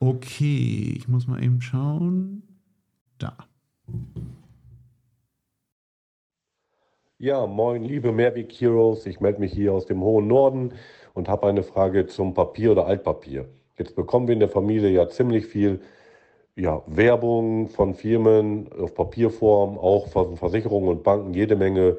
Okay, 0.00 0.94
ich 0.96 1.06
muss 1.06 1.26
mal 1.26 1.42
eben 1.42 1.60
schauen. 1.60 2.44
Da. 3.18 3.36
Ja, 7.18 7.46
moin, 7.46 7.82
liebe 7.82 8.12
Mehrweg 8.12 8.52
Heroes. 8.52 9.06
Ich 9.06 9.20
melde 9.20 9.40
mich 9.40 9.52
hier 9.52 9.72
aus 9.72 9.86
dem 9.86 10.00
hohen 10.02 10.28
Norden 10.28 10.72
und 11.14 11.28
habe 11.28 11.48
eine 11.48 11.64
Frage 11.64 12.06
zum 12.06 12.32
Papier 12.32 12.72
oder 12.72 12.86
Altpapier. 12.86 13.46
Jetzt 13.76 13.96
bekommen 13.96 14.28
wir 14.28 14.34
in 14.34 14.40
der 14.40 14.48
Familie 14.48 14.90
ja 14.90 15.08
ziemlich 15.08 15.46
viel 15.46 15.80
ja, 16.54 16.82
Werbung 16.86 17.68
von 17.68 17.94
Firmen 17.94 18.70
auf 18.72 18.94
Papierform, 18.94 19.78
auch 19.78 20.08
von 20.08 20.36
Versicherungen 20.36 20.88
und 20.88 21.02
Banken, 21.02 21.34
jede 21.34 21.56
Menge 21.56 21.98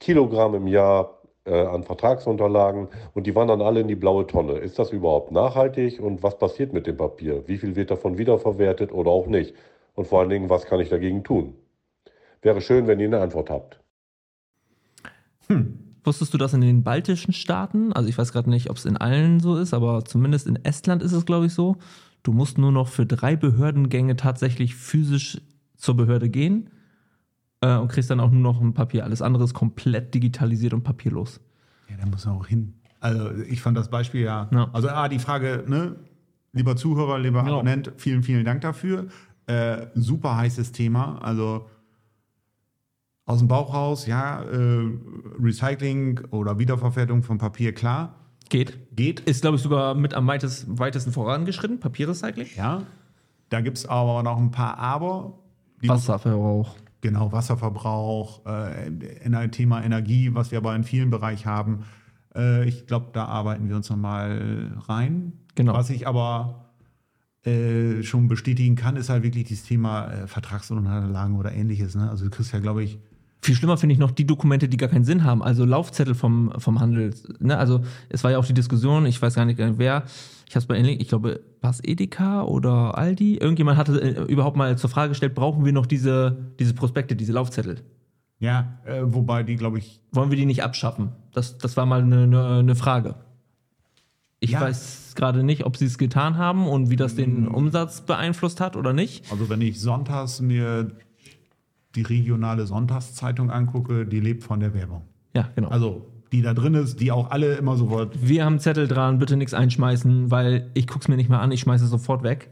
Kilogramm 0.00 0.54
im 0.54 0.66
Jahr 0.66 1.20
äh, 1.44 1.54
an 1.54 1.84
Vertragsunterlagen 1.84 2.88
und 3.14 3.26
die 3.26 3.34
wandern 3.34 3.62
alle 3.62 3.80
in 3.80 3.88
die 3.88 3.94
blaue 3.94 4.26
Tonne. 4.26 4.54
Ist 4.58 4.78
das 4.78 4.90
überhaupt 4.90 5.30
nachhaltig 5.30 6.00
und 6.00 6.22
was 6.24 6.38
passiert 6.38 6.72
mit 6.72 6.86
dem 6.88 6.96
Papier? 6.96 7.46
Wie 7.46 7.58
viel 7.58 7.76
wird 7.76 7.90
davon 7.92 8.18
wiederverwertet 8.18 8.92
oder 8.92 9.10
auch 9.10 9.26
nicht? 9.26 9.54
Und 9.96 10.06
vor 10.06 10.20
allen 10.20 10.28
Dingen, 10.28 10.48
was 10.48 10.66
kann 10.66 10.78
ich 10.78 10.90
dagegen 10.90 11.24
tun? 11.24 11.54
Wäre 12.42 12.60
schön, 12.60 12.86
wenn 12.86 13.00
ihr 13.00 13.06
eine 13.06 13.20
Antwort 13.20 13.50
habt. 13.50 13.80
Wusstest 16.04 16.32
du 16.32 16.38
das 16.38 16.54
in 16.54 16.60
den 16.60 16.84
baltischen 16.84 17.32
Staaten? 17.32 17.92
Also 17.92 18.08
ich 18.08 18.16
weiß 18.16 18.30
gerade 18.32 18.50
nicht, 18.50 18.70
ob 18.70 18.76
es 18.76 18.84
in 18.84 18.96
allen 18.96 19.40
so 19.40 19.56
ist, 19.56 19.74
aber 19.74 20.04
zumindest 20.04 20.46
in 20.46 20.62
Estland 20.64 21.02
ist 21.02 21.12
es, 21.12 21.26
glaube 21.26 21.46
ich, 21.46 21.54
so. 21.54 21.76
Du 22.22 22.32
musst 22.32 22.58
nur 22.58 22.72
noch 22.72 22.88
für 22.88 23.06
drei 23.06 23.36
Behördengänge 23.36 24.16
tatsächlich 24.16 24.76
physisch 24.76 25.40
zur 25.76 25.96
Behörde 25.96 26.28
gehen 26.28 26.70
äh, 27.60 27.76
und 27.76 27.88
kriegst 27.88 28.10
dann 28.10 28.20
auch 28.20 28.30
nur 28.30 28.42
noch 28.42 28.60
ein 28.60 28.74
Papier. 28.74 29.04
Alles 29.04 29.22
andere 29.22 29.44
ist 29.44 29.54
komplett 29.54 30.14
digitalisiert 30.14 30.74
und 30.74 30.82
papierlos. 30.82 31.40
Ja, 31.88 31.96
da 31.96 32.06
muss 32.06 32.26
man 32.26 32.36
auch 32.36 32.46
hin. 32.46 32.74
Also 33.00 33.30
ich 33.48 33.62
fand 33.62 33.76
das 33.76 33.90
Beispiel 33.90 34.22
ja. 34.22 34.48
Ja. 34.52 34.70
Also 34.72 34.88
ah, 34.88 35.08
die 35.08 35.18
Frage, 35.18 35.64
ne, 35.66 35.96
lieber 36.52 36.76
Zuhörer, 36.76 37.18
lieber 37.18 37.44
Ja. 37.46 37.52
Abonnent, 37.52 37.92
vielen, 37.96 38.22
vielen 38.22 38.44
Dank 38.44 38.60
dafür. 38.60 39.06
Äh, 39.46 39.86
super 39.94 40.36
heißes 40.36 40.72
Thema. 40.72 41.18
Also 41.22 41.66
aus 43.24 43.38
dem 43.38 43.48
Bauch 43.48 43.74
raus, 43.74 44.06
ja, 44.06 44.42
äh, 44.42 44.90
Recycling 45.40 46.20
oder 46.30 46.58
Wiederverwertung 46.58 47.22
von 47.22 47.38
Papier, 47.38 47.72
klar, 47.72 48.14
Geht. 48.48 48.94
geht. 48.94 49.20
Ist, 49.20 49.40
glaube 49.40 49.56
ich, 49.56 49.62
sogar 49.62 49.94
mit 49.94 50.14
am 50.14 50.26
weitesten, 50.26 50.78
weitesten 50.78 51.12
vorangeschritten, 51.12 51.80
Papierrecycling. 51.80 52.46
Ja. 52.56 52.82
Da 53.48 53.60
gibt 53.60 53.78
es 53.78 53.86
aber 53.86 54.22
noch 54.22 54.38
ein 54.38 54.50
paar 54.50 54.78
Aber. 54.78 55.38
Wasserverbrauch. 55.82 56.76
Genau, 57.00 57.30
Wasserverbrauch, 57.30 58.46
äh, 58.46 59.48
Thema 59.50 59.84
Energie, 59.84 60.34
was 60.34 60.50
wir 60.50 60.58
aber 60.58 60.74
in 60.74 60.84
vielen 60.84 61.10
Bereichen 61.10 61.48
haben. 61.48 61.84
Äh, 62.34 62.68
ich 62.68 62.86
glaube, 62.86 63.10
da 63.12 63.26
arbeiten 63.26 63.68
wir 63.68 63.76
uns 63.76 63.90
nochmal 63.90 64.72
rein. 64.88 65.32
Genau. 65.54 65.74
Was 65.74 65.90
ich 65.90 66.06
aber 66.08 66.65
äh, 67.46 68.02
schon 68.02 68.28
bestätigen 68.28 68.76
kann, 68.76 68.96
ist 68.96 69.08
halt 69.08 69.22
wirklich 69.22 69.44
dieses 69.44 69.64
Thema 69.64 70.10
äh, 70.10 70.26
Vertragsunterlagen 70.26 71.36
oder 71.36 71.52
ähnliches. 71.52 71.94
Ne? 71.94 72.10
Also 72.10 72.24
du 72.24 72.30
kriegst 72.30 72.52
ja, 72.52 72.58
glaube 72.58 72.82
ich, 72.84 72.98
Viel 73.42 73.54
schlimmer 73.54 73.76
finde 73.76 73.92
ich 73.92 73.98
noch 73.98 74.10
die 74.10 74.26
Dokumente, 74.26 74.68
die 74.68 74.76
gar 74.76 74.88
keinen 74.88 75.04
Sinn 75.04 75.22
haben. 75.22 75.42
Also 75.42 75.64
Laufzettel 75.64 76.14
vom, 76.14 76.52
vom 76.58 76.80
Handel. 76.80 77.14
Ne? 77.38 77.56
Also 77.56 77.82
es 78.08 78.24
war 78.24 78.32
ja 78.32 78.38
auch 78.38 78.44
die 78.44 78.54
Diskussion, 78.54 79.06
ich 79.06 79.22
weiß 79.22 79.34
gar 79.34 79.44
nicht 79.44 79.58
wer. 79.58 80.04
Ich 80.48 80.54
habe 80.54 80.60
es 80.60 80.66
bei 80.66 80.76
Enling, 80.76 81.00
ich 81.00 81.08
glaube, 81.08 81.40
war 81.60 81.70
es 81.70 81.82
Edeka 81.82 82.42
oder 82.42 82.98
Aldi? 82.98 83.36
Irgendjemand 83.36 83.78
hatte 83.78 84.00
äh, 84.00 84.22
überhaupt 84.24 84.56
mal 84.56 84.76
zur 84.76 84.90
Frage 84.90 85.10
gestellt, 85.10 85.34
brauchen 85.34 85.64
wir 85.64 85.72
noch 85.72 85.86
diese, 85.86 86.36
diese 86.58 86.74
Prospekte, 86.74 87.14
diese 87.14 87.32
Laufzettel? 87.32 87.82
ja, 88.38 88.78
äh, 88.84 89.02
wobei 89.02 89.42
die, 89.42 89.56
glaube 89.56 89.78
ich, 89.78 90.00
Wollen 90.12 90.30
wir 90.30 90.36
die 90.36 90.46
nicht 90.46 90.62
abschaffen? 90.62 91.12
Das, 91.32 91.58
das 91.58 91.76
war 91.76 91.86
mal 91.86 92.02
eine, 92.02 92.24
eine, 92.24 92.46
eine 92.58 92.74
Frage. 92.74 93.14
Ich 94.40 94.50
Ja. 94.50 94.60
weiß 94.60 95.14
gerade 95.16 95.42
nicht, 95.42 95.64
ob 95.64 95.76
sie 95.76 95.86
es 95.86 95.96
getan 95.98 96.36
haben 96.36 96.66
und 96.68 96.90
wie 96.90 96.96
das 96.96 97.14
den 97.14 97.48
Umsatz 97.48 98.02
beeinflusst 98.02 98.60
hat 98.60 98.76
oder 98.76 98.92
nicht. 98.92 99.30
also 99.32 99.48
wenn 99.48 99.60
ich 99.62 99.80
sonntags 99.80 100.40
mir 100.40 100.90
die 101.94 102.02
regionale 102.02 102.66
Sonntagszeitung 102.66 103.50
angucke, 103.50 104.04
die 104.06 104.20
lebt 104.20 104.44
von 104.44 104.60
der 104.60 104.74
Werbung. 104.74 105.02
Ja, 105.34 105.48
genau. 105.54 105.68
Also 105.68 106.06
die 106.32 106.42
da 106.42 106.52
drin 106.54 106.74
ist, 106.74 107.00
die 107.00 107.12
auch 107.12 107.30
alle 107.30 107.54
immer 107.54 107.76
sofort 107.76 108.16
wir 108.20 108.44
haben 108.44 108.58
Zettel 108.58 108.88
dran, 108.88 109.18
bitte 109.18 109.36
nichts 109.36 109.54
einschmeißen, 109.54 110.30
weil 110.30 110.70
ich 110.74 110.86
guck's 110.86 111.08
mir 111.08 111.16
nicht 111.16 111.30
mehr 111.30 111.40
an, 111.40 111.52
ich 111.52 111.60
schmeiße 111.60 111.84
es 111.84 111.90
sofort 111.90 112.22
weg. 112.22 112.50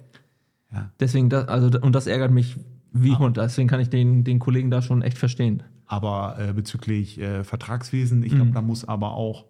Ja. 0.73 0.91
Deswegen, 1.01 1.29
das, 1.29 1.49
also, 1.49 1.79
und 1.81 1.93
das 1.95 2.07
ärgert 2.07 2.31
mich 2.33 2.57
wie 2.93 3.15
Hund. 3.17 3.37
Deswegen 3.37 3.69
kann 3.69 3.81
ich 3.81 3.91
den, 3.91 4.25
den 4.25 4.39
Kollegen 4.39 4.71
da 4.71 4.81
schon 4.81 5.03
echt 5.03 5.19
verstehen. 5.19 5.63
Aber 5.87 6.37
äh, 6.39 6.53
bezüglich 6.53 7.21
äh, 7.21 7.45
Vertragswesen, 7.45 8.23
ich 8.23 8.35
glaube, 8.35 8.53
da 8.53 8.63
muss 8.63 8.87
aber 8.87 9.15
auch 9.15 9.45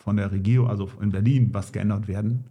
von 0.00 0.16
der 0.16 0.32
Regierung, 0.32 0.68
also 0.68 0.90
in 1.00 1.10
Berlin, 1.10 1.50
was 1.52 1.72
geändert 1.72 2.08
werden. 2.08 2.44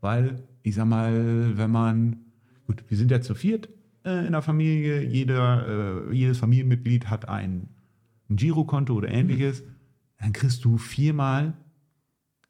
Weil, 0.00 0.42
ich 0.62 0.76
sag 0.76 0.86
mal, 0.86 1.56
wenn 1.56 1.70
man, 1.70 2.16
gut, 2.66 2.84
wir 2.88 2.96
sind 2.96 3.10
ja 3.10 3.20
zu 3.20 3.34
viert 3.34 3.68
äh, 4.04 4.24
in 4.26 4.32
der 4.32 4.42
Familie, 4.42 5.02
jeder, 5.02 6.08
äh, 6.08 6.14
jedes 6.14 6.38
Familienmitglied 6.38 7.10
hat 7.10 7.28
ein, 7.28 7.68
ein 8.30 8.36
Girokonto 8.36 8.94
oder 8.94 9.08
ähnliches, 9.08 9.64
dann 10.18 10.32
kriegst 10.32 10.64
du 10.64 10.78
viermal 10.78 11.54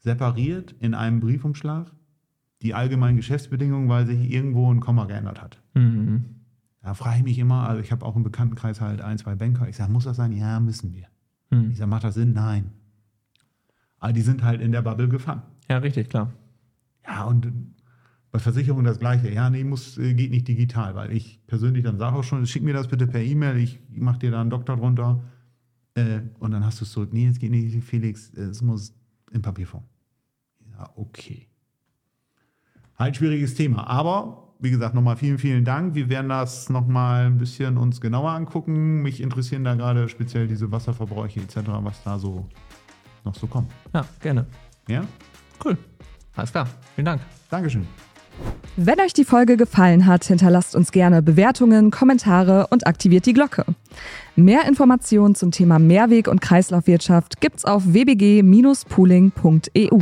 separiert 0.01 0.75
in 0.81 0.95
einem 0.95 1.21
Briefumschlag 1.21 1.91
die 2.61 2.75
allgemeinen 2.75 3.17
Geschäftsbedingungen, 3.17 3.89
weil 3.89 4.07
sich 4.07 4.31
irgendwo 4.31 4.73
ein 4.73 4.81
Komma 4.81 5.07
geändert 5.07 5.43
hat. 5.43 5.61
Mhm. 5.75 6.25
Da 6.83 6.95
frage 6.95 7.19
ich 7.19 7.25
mich 7.25 7.39
immer, 7.39 7.69
also 7.69 7.81
ich 7.81 7.91
habe 7.91 8.05
auch 8.05 8.17
im 8.17 8.23
Bekanntenkreis 8.23 8.81
halt 8.81 9.01
ein, 9.01 9.19
zwei 9.19 9.35
Banker. 9.35 9.69
Ich 9.69 9.77
sage, 9.77 9.91
muss 9.91 10.05
das 10.05 10.17
sein? 10.17 10.33
Ja, 10.33 10.61
müssen 10.61 10.93
wir. 10.93 11.07
Mhm. 11.51 11.71
Ich 11.71 11.79
sage, 11.79 11.89
macht 11.89 12.05
das 12.05 12.15
Sinn? 12.15 12.33
Nein. 12.35 12.73
Aber 14.03 14.13
die 14.13 14.21
sind 14.21 14.43
halt 14.43 14.61
in 14.61 14.73
der 14.73 14.83
Bubble 14.83 15.09
gefangen. 15.09 15.43
Ja, 15.71 15.79
richtig, 15.79 16.09
klar. 16.09 16.33
Ja, 17.07 17.23
und 17.25 17.53
bei 18.33 18.41
Versicherungen 18.41 18.85
das 18.85 18.99
Gleiche. 18.99 19.31
Ja, 19.31 19.49
nee, 19.49 19.63
muss, 19.63 19.97
äh, 19.97 20.13
geht 20.15 20.33
nicht 20.33 20.49
digital, 20.49 20.97
weil 20.97 21.13
ich 21.13 21.41
persönlich 21.47 21.85
dann 21.85 21.99
sage 21.99 22.17
auch 22.17 22.25
schon, 22.25 22.45
schick 22.47 22.65
mir 22.65 22.75
das 22.75 22.89
bitte 22.89 23.07
per 23.07 23.23
E-Mail, 23.23 23.59
ich 23.59 23.79
mache 23.91 24.19
dir 24.19 24.33
da 24.33 24.41
einen 24.41 24.51
Doktor 24.51 24.77
drunter. 24.77 25.23
Äh, 25.95 26.23
und 26.41 26.51
dann 26.51 26.67
hast 26.67 26.81
du 26.81 26.85
es 26.85 26.91
so, 26.91 27.05
nee, 27.05 27.29
es 27.29 27.39
geht 27.39 27.53
nicht, 27.53 27.85
Felix, 27.85 28.31
äh, 28.31 28.41
es 28.41 28.61
muss 28.61 28.93
in 29.31 29.41
Papierform. 29.41 29.85
Ja, 30.73 30.91
okay. 30.97 31.47
Halt 32.99 33.15
schwieriges 33.15 33.55
Thema. 33.55 33.87
Aber, 33.87 34.55
wie 34.59 34.71
gesagt, 34.71 34.97
nochmal 34.97 35.17
vielen, 35.17 35.39
vielen 35.39 35.65
Dank. 35.65 35.95
Wir 35.95 36.09
werden 36.09 36.29
das 36.29 36.71
nochmal 36.71 37.27
ein 37.27 37.39
bisschen 37.39 37.79
uns 37.79 38.01
genauer 38.01 38.33
angucken. 38.33 39.03
Mich 39.03 39.21
interessieren 39.21 39.63
da 39.63 39.77
gerade 39.77 40.09
speziell 40.09 40.49
diese 40.49 40.73
Wasserverbräuche 40.73 41.39
etc., 41.39 41.59
was 41.83 42.03
da 42.03 42.19
so 42.19 42.49
noch 43.25 43.35
so 43.35 43.47
kommt. 43.47 43.71
Ja, 43.93 44.05
gerne. 44.21 44.47
Ja? 44.89 45.03
Cool. 45.65 45.77
Alles 46.35 46.51
klar. 46.51 46.67
Vielen 46.95 47.07
Dank. 47.07 47.21
Dankeschön. 47.51 47.87
Wenn 48.77 49.01
euch 49.01 49.13
die 49.13 49.25
Folge 49.25 49.59
gefallen 49.59 50.07
hat, 50.07 50.25
hinterlasst 50.25 50.75
uns 50.75 50.93
gerne 50.93 51.21
Bewertungen, 51.21 51.91
Kommentare 51.91 52.69
und 52.71 52.87
aktiviert 52.87 53.27
die 53.27 53.35
Glocke. 53.35 53.67
Mehr 54.35 54.67
Informationen 54.67 55.35
zum 55.35 55.51
Thema 55.51 55.79
Mehrweg- 55.79 56.29
und 56.29 56.41
Kreislaufwirtschaft 56.41 57.41
gibt's 57.41 57.67
auf 57.67 57.93
wbg-pooling.eu. 57.93 59.99